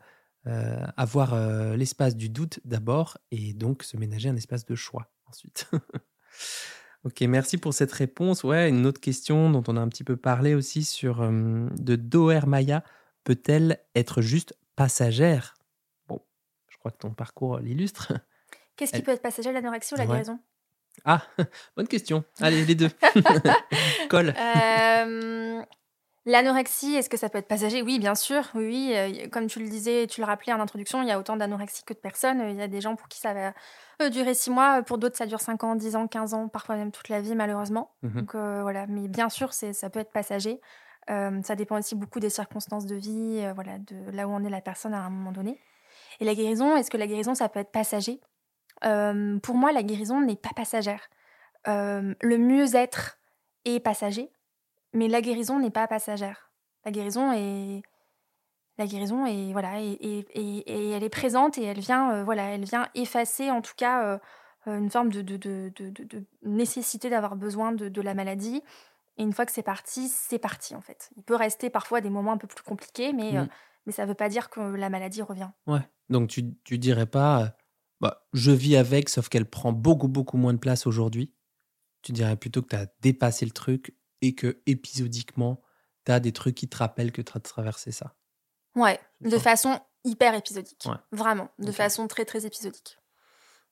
[0.52, 1.36] euh, avoir
[1.76, 5.68] l'espace du doute d'abord et donc se ménager un espace de choix ensuite.
[7.06, 8.44] ok, merci pour cette réponse.
[8.44, 12.46] Ouais, une autre question dont on a un petit peu parlé aussi sur de Doer
[12.46, 12.84] Maya
[13.24, 15.56] peut-elle être juste passagère?
[16.84, 18.12] Crois que ton parcours l'illustre.
[18.76, 20.40] Qu'est-ce qui peut être passager, l'anorexie ou la guérison?
[21.06, 21.22] Ah,
[21.78, 22.24] bonne question.
[22.42, 22.90] Allez, les deux.
[24.10, 24.34] Colle.
[24.38, 25.62] Euh,
[26.26, 27.82] l'anorexie, est-ce que ça peut être passager?
[27.84, 28.44] Oui, bien sûr.
[28.56, 31.38] Oui, euh, comme tu le disais, tu le rappelais en introduction, il y a autant
[31.38, 32.44] d'anorexie que de personnes.
[32.50, 33.54] Il y a des gens pour qui ça va
[34.02, 36.76] euh, durer six mois, pour d'autres ça dure 5 ans, 10 ans, 15 ans, parfois
[36.76, 37.92] même toute la vie malheureusement.
[38.02, 40.60] Mmh Donc voilà, mais bien sûr, ça peut être passager.
[41.08, 44.62] ça dépend aussi beaucoup des circonstances de vie, voilà, de là où on est la
[44.62, 45.60] personne à un moment donné.
[46.20, 48.20] Et la guérison, est-ce que la guérison, ça peut être passager?
[48.82, 51.10] Pour moi, la guérison n'est pas passagère.
[51.66, 53.18] le mieux-être
[53.66, 54.30] est passager,
[54.94, 56.52] mais la guérison n'est pas passagère.
[56.86, 57.82] La guérison est
[58.78, 62.88] la guérison est voilà et, et, elle est présente et elle vient voilà elle vient
[62.96, 64.20] effacer en tout cas
[64.66, 68.64] une forme de, de, de, de nécessité d'avoir besoin de, la maladie
[69.18, 72.10] et une fois que c'est parti c'est parti en fait il peut rester parfois des
[72.10, 73.48] moments un peu plus compliqués mais mmh.
[73.86, 75.82] mais ça ne veut pas dire que la maladie revient ouais
[76.14, 77.48] donc tu, tu dirais pas, euh,
[78.00, 81.34] bah, je vis avec, sauf qu'elle prend beaucoup, beaucoup moins de place aujourd'hui.
[82.02, 85.62] Tu dirais plutôt que tu as dépassé le truc et que épisodiquement,
[86.06, 88.16] tu as des trucs qui te rappellent que tu as traversé ça.
[88.76, 90.88] Ouais, de façon hyper épisodique.
[91.12, 92.98] Vraiment, de façon très, très épisodique.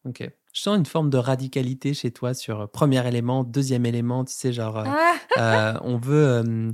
[0.05, 0.29] Ok.
[0.53, 4.33] Je sens une forme de radicalité chez toi sur euh, premier élément, deuxième élément, tu
[4.33, 4.85] sais, genre, euh,
[5.37, 5.79] ah!
[5.83, 6.73] on veut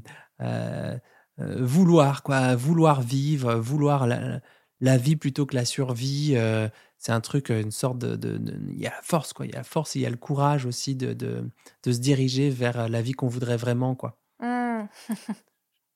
[1.38, 4.42] vouloir, quoi, vouloir vivre, vouloir la
[4.82, 6.34] vie plutôt que la survie.
[6.36, 9.46] Euh, c'est un truc, une sorte de, Il y a la force, quoi.
[9.46, 11.52] Il y a la force, il y a le courage aussi de, de,
[11.86, 14.18] se diriger vers la vie qu'on voudrait vraiment, quoi.
[14.40, 14.88] Mmh.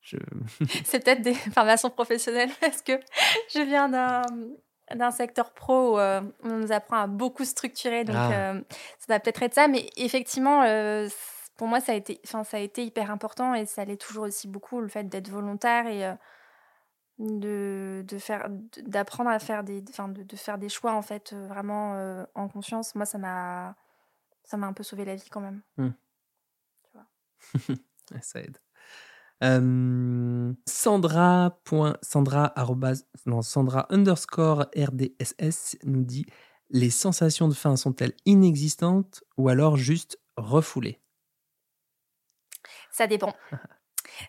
[0.83, 2.93] c'est peut-être des formations professionnelles parce que
[3.53, 4.23] je viens d'un
[4.95, 8.31] d'un secteur pro où euh, on nous apprend à beaucoup structurer, donc ah.
[8.33, 8.61] euh,
[8.99, 10.63] ça va peut-être être ça, mais effectivement,
[11.55, 14.49] pour moi, ça a, été, ça a été hyper important et ça l'est toujours aussi
[14.49, 16.13] beaucoup, le fait d'être volontaire et
[17.21, 18.49] de, de faire
[18.83, 22.25] d'apprendre à faire des enfin de, de, faire des choix en fait euh, vraiment euh,
[22.33, 23.75] en conscience moi ça m'a
[24.43, 25.61] ça m'a un peu sauvé la vie quand même.
[25.77, 25.89] Mmh.
[26.83, 27.75] tu vois.
[28.21, 28.57] Ça aide.
[29.43, 31.59] Euh, Sandra
[32.01, 32.53] Sandra
[33.25, 36.25] non Sandra underscore RDSS nous dit
[36.69, 41.01] les sensations de faim sont-elles inexistantes ou alors juste refoulées?
[42.91, 43.33] Ça dépend.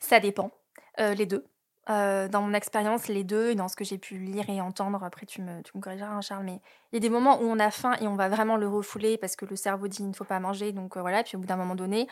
[0.00, 0.50] Ça dépend.
[0.98, 1.51] Les deux
[1.90, 5.02] euh, dans mon expérience, les deux, et dans ce que j'ai pu lire et entendre,
[5.02, 6.60] après tu me, tu me corrigeras, hein, Charles, mais
[6.92, 9.18] il y a des moments où on a faim et on va vraiment le refouler
[9.18, 11.40] parce que le cerveau dit il ne faut pas manger, donc euh, voilà, puis au
[11.40, 12.06] bout d'un moment donné,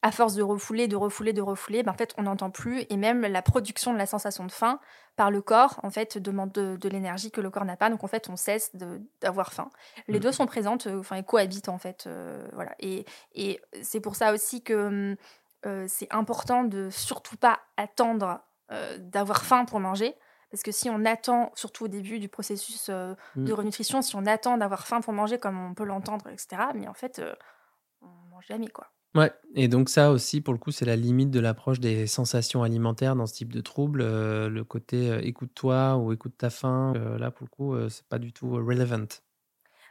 [0.00, 2.96] à force de refouler, de refouler, de refouler, ben, en fait on n'entend plus, et
[2.96, 4.80] même la production de la sensation de faim
[5.16, 8.08] par le corps, en fait, demande de, l'énergie que le corps n'a pas, donc en
[8.08, 8.74] fait on cesse
[9.20, 9.68] d'avoir faim.
[10.08, 10.22] Les mmh.
[10.22, 12.08] deux sont présentes, euh, enfin, cohabitent en fait,
[12.54, 13.04] voilà, et,
[13.34, 15.14] et c'est pour ça aussi que
[15.88, 18.40] c'est important de surtout pas attendre
[18.72, 20.14] euh, d'avoir faim pour manger,
[20.50, 23.54] Parce que si on attend, surtout au début du processus euh, de Mm.
[23.54, 26.94] renutrition, si on attend d'avoir faim pour manger, comme on peut l'entendre, etc., mais en
[26.94, 27.34] fait, euh,
[28.02, 28.88] on mange jamais, quoi.
[29.16, 32.62] Ouais, et donc ça aussi, pour le coup, c'est la limite de l'approche des sensations
[32.62, 34.02] alimentaires dans ce type de trouble.
[34.02, 38.32] euh, le côté écoute-toi ou écoute ta faim, là, pour le coup, c'est pas du
[38.32, 39.06] tout relevant.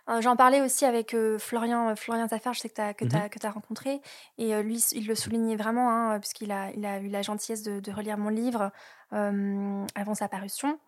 [0.09, 2.93] Euh, J'en parlais aussi avec euh, Florian, euh, Florian Taffer, je sais que tu as,
[2.93, 3.29] que Mhm.
[3.29, 4.01] que rencontré.
[4.37, 7.79] Et lui, il le soulignait vraiment, hein, puisqu'il a, il a eu la gentillesse de,
[7.79, 8.71] de relire mon livre
[9.11, 10.79] avant sa parution.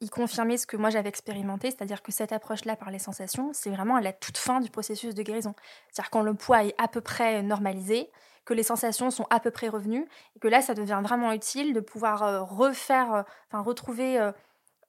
[0.00, 3.70] Il confirmait ce que moi j'avais expérimenté, c'est-à-dire que cette approche-là par les sensations, c'est
[3.70, 5.54] vraiment à la toute fin du processus de guérison.
[5.90, 8.10] C'est-à-dire quand le poids est à peu près normalisé,
[8.44, 11.72] que les sensations sont à peu près revenues, et que là, ça devient vraiment utile
[11.74, 14.30] de pouvoir refaire, enfin retrouver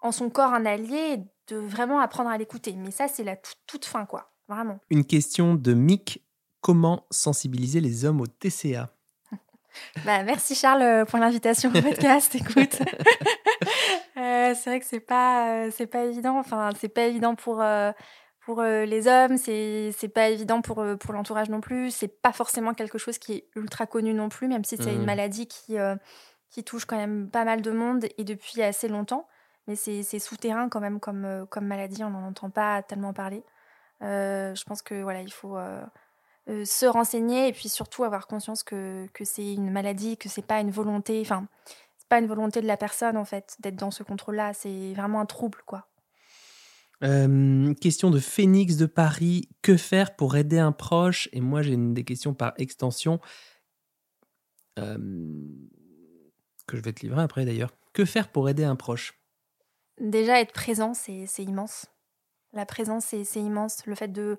[0.02, 1.18] en son corps un allié, et
[1.54, 2.74] de vraiment apprendre à l'écouter.
[2.78, 3.36] Mais ça, c'est la
[3.68, 4.32] toute, fin, quoi.
[4.48, 4.80] Vraiment.
[4.90, 6.24] Une question de Mick
[6.62, 8.90] comment sensibiliser les hommes au TCA
[10.06, 12.34] Bah, merci Charles euh, pour l'invitation au podcast.
[12.36, 12.80] Écoute,
[14.18, 16.40] Euh, c'est vrai que c'est pas, euh, c'est pas évident.
[16.40, 17.92] Enfin, c'est pas évident pour euh,
[18.46, 19.38] pour les hommes.
[19.38, 21.92] C'est pas évident pour pour l'entourage non plus.
[21.92, 25.06] C'est pas forcément quelque chose qui est ultra connu non plus, même si c'est une
[25.06, 25.96] maladie qui euh,
[26.50, 29.28] qui touche quand même pas mal de monde et depuis assez longtemps.
[29.68, 32.04] Mais c'est souterrain quand même comme euh, comme maladie.
[32.04, 33.44] On n'en entend pas tellement parler.
[34.02, 35.84] Euh, je pense que voilà, il faut euh,
[36.66, 40.62] se renseigner et puis surtout avoir conscience que, que c'est une maladie, que c'est pas
[40.62, 41.48] une volonté, enfin,
[41.98, 45.20] c'est pas une volonté de la personne en fait d'être dans ce contrôle-là, c'est vraiment
[45.20, 45.88] un trouble quoi.
[47.00, 49.50] Question de Phoenix de Paris.
[49.62, 51.30] Que faire pour aider un proche?
[51.32, 53.20] Et moi, j'ai des questions par extension
[56.68, 57.74] que je vais te livrer après d'ailleurs.
[57.94, 59.17] Que faire pour aider un proche?
[60.00, 61.88] Déjà être présent, c'est immense.
[62.54, 63.86] La présence, c'est immense.
[63.86, 64.38] Le fait de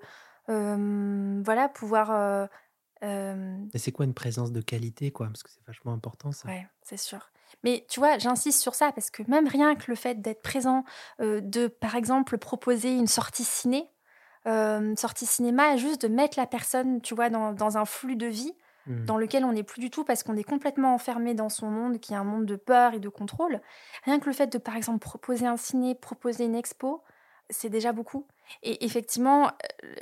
[0.49, 2.47] euh, voilà pouvoir euh,
[3.03, 5.27] euh, Et c'est quoi une présence de qualité, quoi?
[5.27, 6.47] Parce que c'est vachement important, ça.
[6.49, 7.31] Ouais, c'est sûr.
[7.63, 10.83] Mais tu vois, j'insiste sur ça parce que même rien que le fait d'être présent,
[11.21, 13.89] euh, de par exemple proposer une sortie ciné,
[14.47, 18.27] euh, sortie cinéma, juste de mettre la personne, tu vois, dans, dans un flux de
[18.27, 18.53] vie
[18.87, 19.05] Mm.
[19.05, 21.99] dans lequel on n'est plus du tout parce qu'on est complètement enfermé dans son monde
[21.99, 23.59] qui est un monde de peur et de contrôle.
[24.05, 27.03] Rien que le fait de, par exemple, proposer un ciné, proposer une expo,
[27.49, 28.25] c'est déjà beaucoup.
[28.63, 29.51] Et effectivement,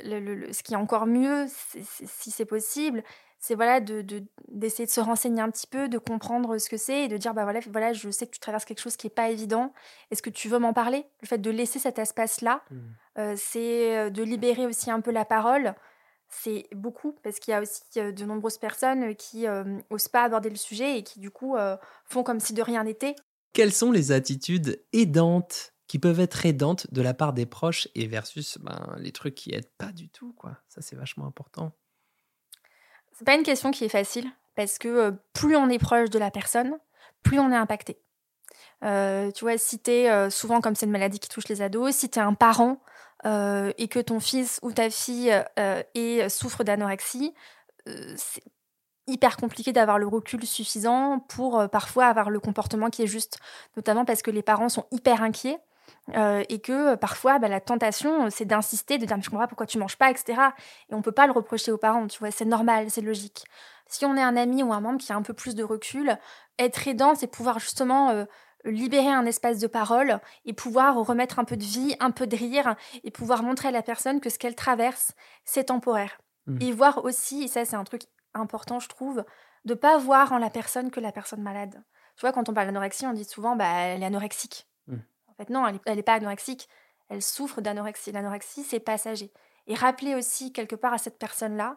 [0.04, 3.02] le- le- le- ce qui est encore mieux, si c'est possible,
[3.40, 6.76] c'est voilà de de- d'essayer de, se renseigner un petit peu, de comprendre ce que
[6.76, 9.06] c'est et de dire bah voilà voilà je sais que tu traverses quelque chose qui
[9.06, 9.72] est pas évident.
[10.10, 11.04] Est-ce que tu veux m'en parler?
[11.22, 12.76] Le fait de laisser cet espace là, Mm.
[13.18, 15.74] euh, c'est euh, de libérer aussi un peu la parole.
[16.28, 20.24] C'est beaucoup parce qu'il y a aussi euh, de nombreuses personnes qui euh, osent pas
[20.24, 23.16] aborder le sujet et qui du coup euh, font comme si de rien n'était.
[23.54, 28.06] Quelles sont les attitudes aidantes qui peuvent être aidantes de la part des proches et
[28.06, 30.58] versus ben, les trucs qui aident pas du tout, quoi?
[30.68, 31.72] Ça, c'est vachement important.
[33.14, 36.18] C'est pas une question qui est facile parce que euh, plus on est proche de
[36.18, 36.78] la personne,
[37.22, 37.98] plus on est impacté.
[38.84, 41.96] Euh, tu vois, si t'es euh, souvent comme c'est une maladie qui touche les ados,
[41.96, 42.80] si t'es un parent
[43.26, 47.34] euh, et que ton fils ou ta fille euh, est- souffre d'anorexie,
[47.88, 48.42] euh, c'est
[49.06, 53.38] hyper compliqué d'avoir le recul suffisant pour euh, parfois avoir le comportement qui est juste,
[53.76, 55.58] notamment parce que les parents sont hyper inquiets.
[56.16, 59.30] euh, et que euh, parfois bah, la tentation euh, c'est d'insister de dire Mais je
[59.30, 60.40] comprends pourquoi tu manges pas etc
[60.90, 63.44] et on peut pas le reprocher aux parents tu vois c'est normal c'est logique
[63.86, 66.18] si on est un ami ou un membre qui a un peu plus de recul
[66.58, 68.24] être aidant c'est pouvoir justement euh,
[68.70, 72.36] libérer un espace de parole et pouvoir remettre un peu de vie, un peu de
[72.36, 75.12] rire et pouvoir montrer à la personne que ce qu'elle traverse,
[75.44, 76.18] c'est temporaire.
[76.46, 76.62] Mhm.
[76.62, 78.02] Et voir aussi, et ça c'est un truc
[78.34, 79.24] important je trouve,
[79.64, 81.82] de pas voir en la personne que la personne malade.
[82.16, 84.66] Tu vois, quand on parle d'anorexie, on dit souvent bah elle est anorexique.
[84.86, 85.02] Mhm.
[85.28, 86.68] En fait non, elle est, elle est pas anorexique,
[87.08, 88.12] elle souffre d'anorexie.
[88.12, 89.32] L'anorexie c'est passager.
[89.66, 91.76] Et rappeler aussi quelque part à cette personne-là,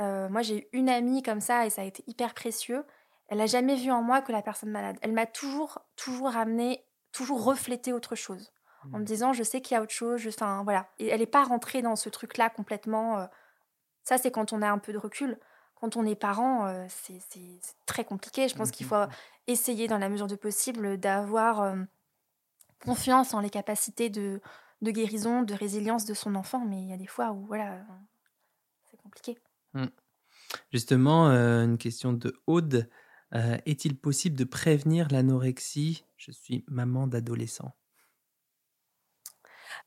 [0.00, 2.84] euh, moi j'ai eu une amie comme ça et ça a été hyper précieux.
[3.30, 4.98] Elle n'a jamais vu en moi que la personne malade.
[5.02, 8.52] Elle m'a toujours, toujours ramené, toujours reflété autre chose.
[8.92, 9.04] En me Mm.
[9.04, 10.20] disant, je sais qu'il y a autre chose.
[10.20, 10.88] je- Enfin, voilà.
[10.98, 13.18] Et elle n'est pas rentrée dans ce truc-là complètement.
[13.20, 13.26] euh,
[14.02, 15.38] Ça, c'est quand on a un peu de recul.
[15.76, 17.20] Quand on est parent, euh, c'est
[17.86, 18.48] très compliqué.
[18.48, 19.04] Je pense qu'il faut
[19.46, 21.76] essayer, dans la mesure du possible, d'avoir euh,
[22.84, 24.40] confiance en les capacités de,
[24.82, 26.64] de guérison, de résilience de son enfant.
[26.64, 27.78] Mais il y a des fois où, voilà,
[28.90, 29.38] c'est compliqué.
[30.72, 32.88] Justement, euh, une question de Aude.
[33.34, 36.04] Euh, Est-il possible de prévenir l'anorexie?
[36.16, 37.74] Je suis maman d'adolescent.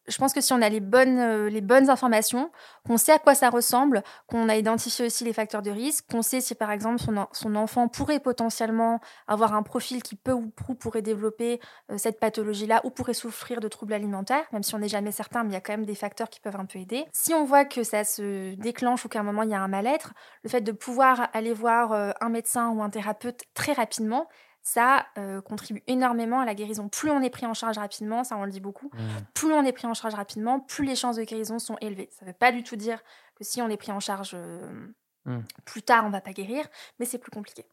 [0.07, 2.51] Je pense que si on a les bonnes, euh, les bonnes informations,
[2.85, 6.21] qu'on sait à quoi ça ressemble, qu'on a identifié aussi les facteurs de risque, qu'on
[6.21, 10.49] sait si par exemple son, son enfant pourrait potentiellement avoir un profil qui peut ou
[10.49, 11.59] pourrait développer
[11.91, 15.43] euh, cette pathologie-là ou pourrait souffrir de troubles alimentaires, même si on n'est jamais certain,
[15.43, 17.05] mais il y a quand même des facteurs qui peuvent un peu aider.
[17.13, 19.67] Si on voit que ça se déclenche ou qu'à un moment il y a un
[19.67, 20.13] mal-être,
[20.43, 24.27] le fait de pouvoir aller voir euh, un médecin ou un thérapeute très rapidement,
[24.65, 26.87] ça euh, contribue énormément à la guérison.
[26.89, 28.89] Plus on est pris en charge rapidement, ça on le dit beaucoup,
[29.35, 32.09] plus on est pris en charge rapidement, plus les chances de guérison sont élevées.
[32.11, 33.03] Ça ne veut pas du tout dire
[33.35, 34.87] que si on est pris en charge euh,
[35.25, 35.39] Mm.
[35.63, 36.65] plus tard, on va pas guérir,
[36.99, 37.65] mais c'est plus compliqué.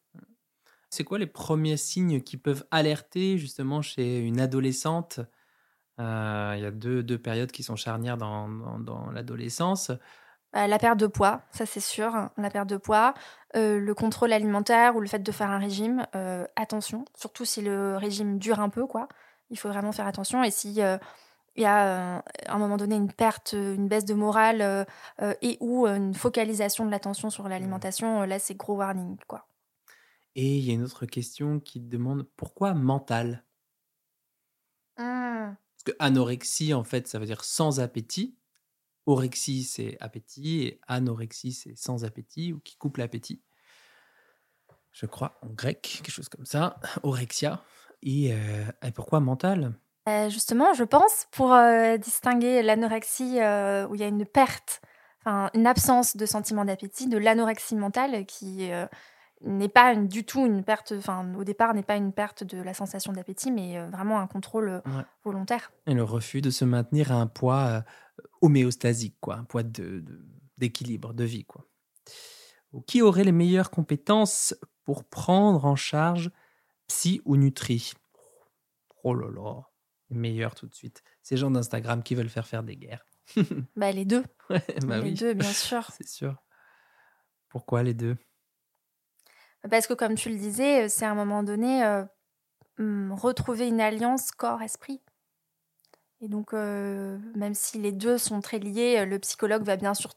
[0.89, 5.19] C'est quoi les premiers signes qui peuvent alerter justement chez une adolescente?
[5.99, 9.91] Euh, Il y a deux, deux périodes qui sont charnières dans, dans- dans l'adolescence.
[10.57, 13.15] Euh, la perte de poids, ça c'est sûr, hein, la perte de poids,
[13.57, 17.63] Euh, le contrôle alimentaire ou le fait de faire un régime, euh, attention, surtout si
[17.63, 19.09] le régime dure un peu, quoi.
[19.51, 20.45] Il faut vraiment faire attention.
[20.45, 24.87] Et si il y a à un moment donné une perte, une baisse de morale
[25.43, 29.49] et ou une focalisation de l'attention sur l'alimentation, euh, là c'est gros warning, quoi.
[30.35, 33.45] Et il y a une autre question qui te demande pourquoi mental?
[34.99, 35.57] Mmh.
[35.75, 38.37] Parce que anorexie, en fait, ça veut dire sans appétit.
[39.07, 40.63] Orexie, c'est appétit.
[40.63, 43.43] Et anorexie, c'est sans appétit ou qui coupe l'appétit.
[44.93, 46.79] Je crois en grec, quelque chose comme ça.
[47.03, 47.63] Orexia.
[48.03, 49.75] Et, euh, et pourquoi mental?
[50.09, 53.35] Euh, justement, je pense, pour euh, distinguer l'anorexie
[53.89, 54.81] où il y a une perte,
[55.25, 58.71] enfin une absence de sentiment d'appétit, de l'anorexie mentale qui
[59.43, 62.61] n'est pas une- du tout une perte, enfin au départ n'est pas une perte de
[62.61, 65.05] la sensation d'appétit, mais euh, vraiment un contrôle euh, Ouais.
[65.25, 65.73] volontaire.
[65.87, 67.81] Et le refus de se maintenir à un poids euh,
[68.41, 70.27] homéostasique, quoi, un poids de- de-
[70.59, 71.45] d'équilibre, de, vie.
[71.45, 71.67] Quoi.
[72.87, 76.31] Qui aurait les meilleures compétences pour prendre en charge
[76.87, 77.93] psy ou nutri?
[79.03, 79.63] Oh là là,
[80.11, 81.03] les meilleurs tout de suite.
[81.23, 83.05] Ces gens d'Instagram qui veulent faire faire des guerres.
[83.77, 85.89] Bah, les deux, Ouais, bah les oui, deux, bien sûr.
[85.97, 86.37] c'est sûr.
[87.49, 88.17] Pourquoi les deux?
[89.71, 92.05] Parce que comme tu le disais, c'est à un moment donné euh,
[92.79, 95.03] hum, retrouver une alliance corps-esprit.
[96.21, 99.95] Et donc, euh, même si les deux sont très liés, euh, le psychologue va bien
[99.95, 100.13] sûr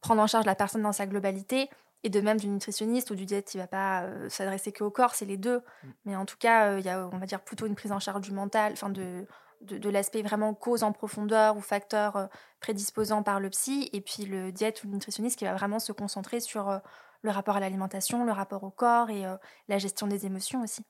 [0.00, 1.70] prendre en charge la personne dans sa globalité.
[2.04, 4.90] Et de même du nutritionniste ou du diète, il va pas euh, s'adresser que au
[4.90, 5.62] corps, c'est les deux.
[6.04, 7.98] Mais en tout cas, euh, il y a, on va dire, plutôt une prise en
[7.98, 9.26] charge du mental, enfin de,
[9.62, 12.28] de, de l'aspect vraiment cause en profondeur ou facteur
[12.60, 13.88] prédisposant par le psy.
[13.92, 16.80] Et puis le diète ou le nutritionniste qui va vraiment se concentrer sur
[17.22, 19.24] le rapport à l'alimentation, le rapport au corps et
[19.66, 20.84] la gestion des émotions aussi.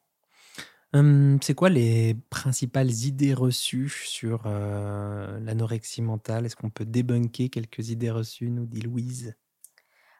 [0.95, 6.47] Hum, C'est quoi les principales idées reçues sur euh, l'anorexie mentale?
[6.47, 9.35] Est-ce qu'on peut débunker quelques idées reçues, nous dit Louise?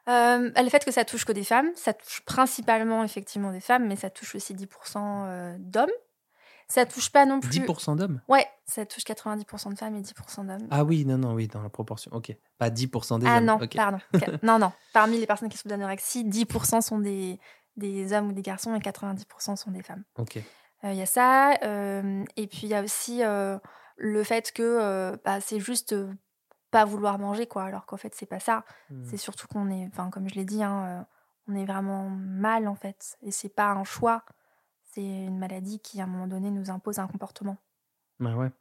[0.07, 3.87] Euh, le fait que ça touche que des femmes, ça touche principalement effectivement des femmes,
[3.87, 5.89] mais ça touche aussi 10% euh, d'hommes.
[6.67, 7.49] Ça touche pas non plus.
[7.49, 8.21] 10% d'hommes?
[8.27, 10.67] Ouais, ça touche 90% de femmes et 10% d'hommes.
[10.69, 12.11] Ah oui, non, non, oui, dans la proportion.
[12.13, 12.35] Ok.
[12.59, 13.45] Pas 10% des Ah hommes.
[13.45, 13.75] non, ok.
[13.75, 13.97] pardon.
[14.43, 14.71] non, non.
[14.93, 17.39] Parmi les personnes qui souffrent d'anorexie, 10% sont des,
[17.75, 20.03] des hommes ou des garçons et 90% sont des femmes.
[20.19, 20.39] Ok.
[20.83, 21.53] Il y a ça.
[21.63, 23.57] euh, et puis il y a aussi euh,
[23.97, 26.11] le fait que euh, bah, c'est juste euh,
[26.71, 27.63] pas vouloir manger, quoi.
[27.63, 28.63] Alors qu'en fait, c'est pas ça.
[28.89, 29.03] Hmm.
[29.03, 31.03] C'est surtout qu'on est, enfin, comme je l'ai dit, hein, euh,
[31.47, 33.17] on est vraiment mal en fait.
[33.23, 34.23] Et c'est pas un choix.
[34.83, 37.57] C'est une maladie qui, à un moment donné, nous impose un comportement.
[38.19, 38.51] Bah ouais.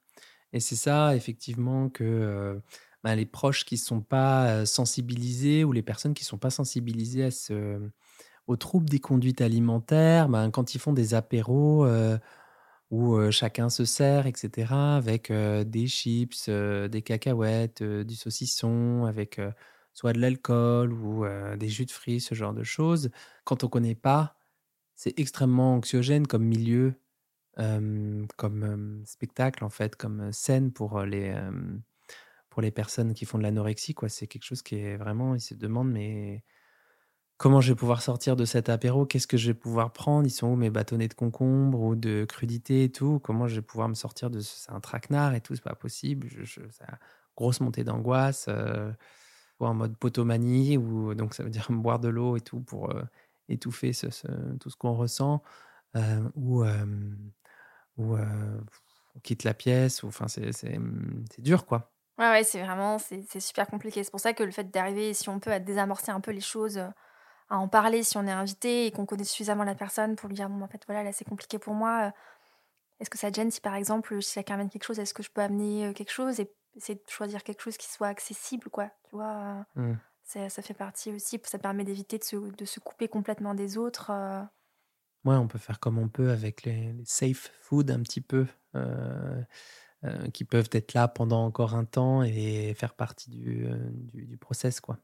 [0.53, 2.59] Et c'est ça, effectivement, que euh,
[3.05, 6.39] bah, les proches qui ne sont pas euh, sensibilisés ou les personnes qui ne sont
[6.39, 7.81] pas sensibilisées à ce,
[8.49, 12.19] aux troubles des conduites alimentaires, ben, quand ils font des apéros euh,
[12.91, 19.41] où euh, chacun se sert, etc., avec euh, des chips, des cacahuètes, du saucisson, avec
[19.95, 21.25] soit de l'alcool ou
[21.57, 23.11] des jus de fruits, ce genre de choses,
[23.45, 24.37] quand on ne connaît pas,
[24.97, 26.95] c'est extrêmement anxiogène comme milieu
[28.37, 31.35] comme spectacle en fait, comme scène pour les
[32.51, 34.09] pour les personnes qui font de l'anorexie quoi.
[34.09, 36.45] C'est quelque chose qui est vraiment, ils se demandent mais
[37.39, 39.07] comment je vais pouvoir sortir de cet apéro?
[39.07, 40.27] Qu'est-ce que je vais pouvoir prendre?
[40.27, 43.21] Ils sont où mes bâtonnets de concombre ou de crudité et tout?
[43.21, 45.75] Comment je vais pouvoir me sortir de ce C'est un traquenard et tout, c'est pas
[45.75, 46.29] possible.
[46.31, 46.61] Je, je,
[47.37, 48.93] grosse montée d'angoisse, euh,
[49.61, 53.03] en mode potomanie ou donc ça veut dire boire de l'eau et tout pour euh,
[53.49, 53.93] étouffer
[54.61, 55.43] tout ce qu'on ressent
[55.97, 56.85] euh, ou euh,
[57.99, 60.79] on quitte la pièce, ou enfin c'est
[61.39, 61.93] dur quoi.
[62.19, 64.03] Ouais, ouais, c'est vraiment, c'est super compliqué.
[64.03, 66.41] C'est pour ça que le fait d'arriver, si on peut, à désamorcer un peu les
[66.41, 66.81] choses,
[67.51, 70.37] à en parler si on est invité et qu'on connaît suffisamment la personne pour lui
[70.37, 72.09] dire, bon, en fait, voilà, là, c'est compliqué pour moi.
[72.09, 72.11] euh,
[73.01, 75.23] Est-ce que ça te gêne si, par exemple, si quelqu'un amène quelque chose, est-ce que
[75.23, 78.71] je peux amener euh, quelque chose et essayer de choisir quelque chose qui soit accessible,
[78.71, 79.99] quoi, tu vois euh, Mm.
[80.25, 83.79] ça, ça fait partie aussi, ça permet d'éviter de se, de se couper complètement des
[83.79, 84.11] autres.
[84.13, 84.43] euh.
[85.25, 88.47] Ouais, on peut faire comme on peut avec les, les safe food un petit peu,
[88.77, 89.43] euh,
[90.05, 94.27] euh, qui peuvent être là pendant encore un temps et faire partie du, euh, du,
[94.27, 94.99] du process quoi.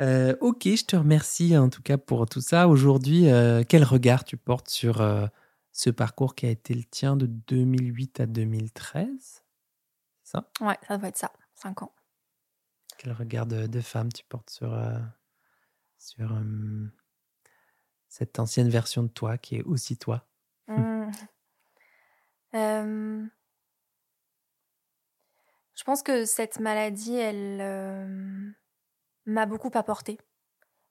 [0.00, 2.68] Euh, ok, je te remercie en tout cas pour tout ça.
[2.68, 5.26] Aujourd'hui, euh, quel regard tu portes sur euh,
[5.72, 9.44] ce parcours qui a été le tien de 2008 à 2013
[10.22, 10.50] C'est ça?
[10.60, 11.92] Ouais, ça doit être ça, 5 ans.
[12.98, 14.78] Quel regard de, de femme tu portes sur,
[15.98, 16.36] sur,
[18.08, 20.26] cette ancienne version de toi qui est aussi toi?
[20.68, 21.10] Mmh.
[22.54, 23.26] Euh,
[25.74, 27.60] Je pense que cette maladie, elle
[29.26, 30.18] m'a beaucoup apporté.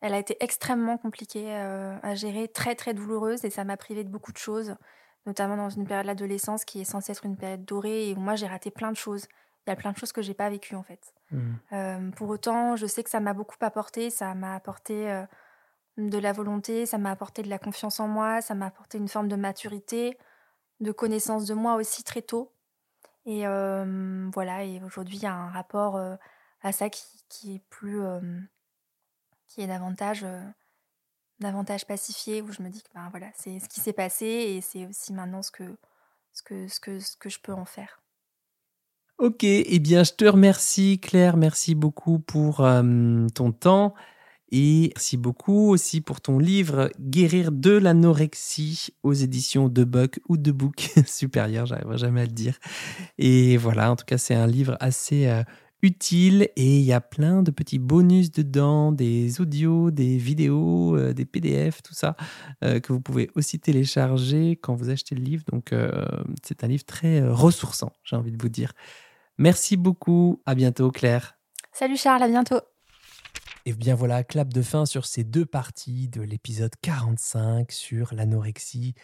[0.02, 4.04] Elle a été extrêmement compliquée euh, à gérer, très très douloureuse, et ça m'a privé
[4.04, 4.76] de beaucoup de choses,
[5.28, 8.36] notamment dans une période d'adolescence qui est censée être une période dorée, et où moi
[8.36, 9.28] j'ai raté plein de choses.
[9.68, 11.14] Il y a plein de choses que j'ai pas vécues en fait.
[11.30, 11.54] Mmh.
[11.74, 14.10] Euh, pour autant, je sais que ça m'a beaucoup apporté.
[14.10, 15.24] Ça m'a apporté euh,
[15.98, 19.08] de la volonté, ça m'a apporté de la confiance en moi, ça m'a apporté une
[19.08, 20.18] forme de maturité,
[20.80, 22.52] de connaissance de moi aussi très tôt.
[23.28, 23.46] Et
[24.34, 26.02] voilà, et aujourd'hui, il y a un rapport
[26.62, 28.02] à ça qui, qui est plus.
[28.02, 28.22] euh,
[29.48, 30.24] qui est davantage.
[30.24, 30.42] euh,
[31.40, 34.62] davantage pacifié, où je me dis que ben, voilà, c'est ce qui s'est passé et
[34.62, 35.76] c'est aussi maintenant ce que,
[36.34, 38.00] ce, que, ce, que, ce que je peux en faire.
[39.18, 43.94] Ok, eh bien je te remercie Claire, merci beaucoup pour euh, ton temps
[44.52, 50.38] et merci beaucoup aussi pour ton livre Guérir de l'anorexie aux éditions de Buck ou
[50.38, 52.58] de Book supérieur, j'arriverai jamais à le dire.
[53.20, 55.28] Et voilà, en tout cas c'est un livre assez
[55.82, 61.14] utile et il y a plein de petits bonus dedans, des audios, des vidéos, euh,
[61.14, 62.16] des PDF, tout ça
[62.64, 65.44] euh, que vous pouvez aussi télécharger quand vous achetez le livre.
[65.52, 66.06] Donc euh,
[66.44, 68.74] c'est un livre très euh, ressourçant, j'ai envie de vous dire.
[69.38, 70.42] Merci beaucoup.
[70.46, 71.38] À bientôt, Claire.
[71.72, 72.60] Salut Charles, à bientôt.
[73.66, 78.96] Et bien voilà, clap de fin sur ces deux parties de l'épisode 45 sur l'anorexie,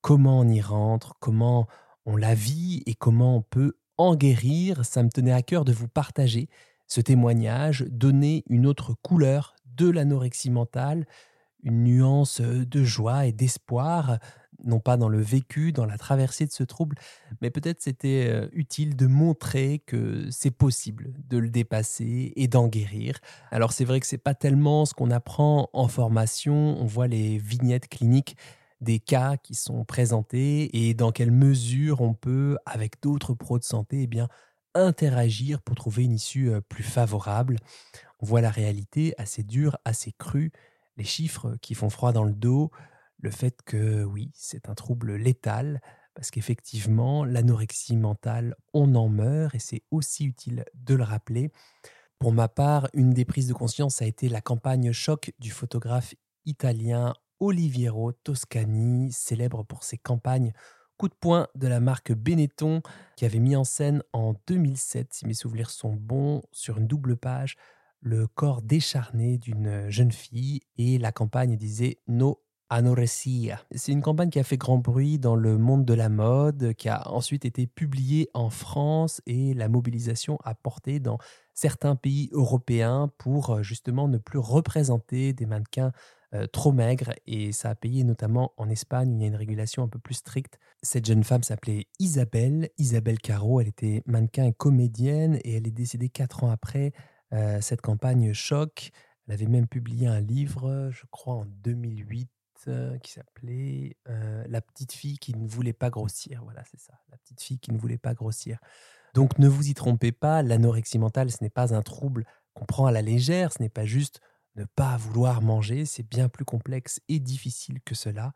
[0.00, 1.68] comment on y rentre, comment
[2.06, 4.84] on la vit et comment on peut en guérir.
[4.84, 6.48] Ça me tenait à cœur de vous partager
[6.86, 11.06] ce témoignage, donner une autre couleur de l'anorexie mentale,
[11.62, 14.18] une nuance de joie et d'espoir,
[14.64, 16.96] non pas dans le vécu, dans la traversée de ce trouble,
[17.40, 22.66] mais peut-être c'était euh, utile de montrer que c'est possible de le dépasser et d'en
[22.66, 23.18] guérir.
[23.50, 27.38] Alors c'est vrai que c'est pas tellement ce qu'on apprend en formation, on voit les
[27.38, 28.36] vignettes cliniques
[28.80, 33.64] des cas qui sont présentés et dans quelle mesure on peut avec d'autres pros de
[33.64, 34.28] santé eh bien
[34.74, 37.56] interagir pour trouver une issue euh, plus favorable.
[38.20, 40.52] On voit la réalité assez dure, assez crue,
[40.96, 42.70] les chiffres qui font froid dans le dos,
[43.18, 45.80] le fait que oui, c'est un trouble létal,
[46.14, 51.50] parce qu'effectivement, l'anorexie mentale, on en meurt, et c'est aussi utile de le rappeler.
[52.18, 56.14] Pour ma part, une des prises de conscience a été la campagne choc du photographe
[56.44, 60.52] italien Oliviero Toscani, célèbre pour ses campagnes
[61.00, 62.82] coup de poing de la marque Benetton,
[63.16, 67.16] qui avait mis en scène en 2007, si mes souvenirs sont bons, sur une double
[67.16, 67.56] page,
[68.02, 73.64] le corps décharné d'une jeune fille, et la campagne disait No Anoresia.
[73.74, 76.90] C'est une campagne qui a fait grand bruit dans le monde de la mode, qui
[76.90, 81.16] a ensuite été publiée en France et la mobilisation a porté dans
[81.54, 85.92] certains pays européens pour euh, justement ne plus représenter des mannequins
[86.32, 89.34] euh, trop maigres et ça a payé notamment en Espagne où il y a une
[89.34, 90.60] régulation un peu plus stricte.
[90.80, 95.72] Cette jeune femme s'appelait Isabelle, Isabelle Caro, elle était mannequin et comédienne et elle est
[95.72, 96.92] décédée quatre ans après
[97.32, 98.90] euh, cette campagne choc.
[99.26, 102.30] Elle avait même publié un livre, je crois en 2008,
[102.68, 106.42] euh, qui s'appelait La petite fille qui ne voulait pas grossir.
[106.44, 108.58] Voilà, c'est ça, la petite fille qui ne voulait pas grossir.
[109.14, 112.24] Donc ne vous y trompez pas, l'anorexie mentale, ce n'est pas un trouble
[112.54, 114.20] qu'on prend à la légère, ce n'est pas juste
[114.56, 118.32] ne pas vouloir manger, c'est bien plus complexe et difficile que cela.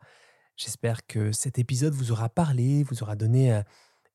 [0.57, 3.61] J'espère que cet épisode vous aura parlé, vous aura donné euh,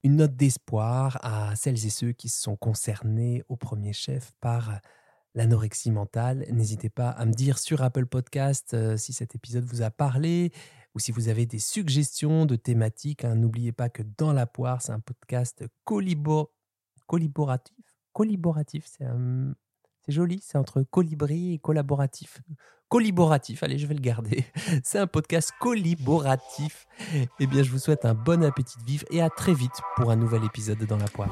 [0.03, 4.75] une note d'espoir à celles et ceux qui sont concernés au premier chef par euh,
[5.35, 6.47] l'anorexie mentale.
[6.51, 10.53] N'hésitez pas à me dire sur Apple Podcast euh, si cet épisode vous a parlé
[10.95, 13.25] ou si vous avez des suggestions de thématiques.
[13.25, 13.35] hein.
[13.37, 16.51] N'oubliez pas que Dans la poire, c'est un podcast collabo-
[17.07, 17.77] collaboratif.
[18.13, 19.55] Collaboratif, c'est un-
[20.05, 22.41] c'est joli, c'est entre colibri et collaboratif.
[22.89, 24.45] Collaboratif, allez, je vais le garder.
[24.83, 26.89] C'est un podcast collaboratif.
[27.39, 30.17] Eh bien, je vous souhaite un bon appétit de et à très vite pour un
[30.17, 31.31] nouvel épisode de Dans la poire.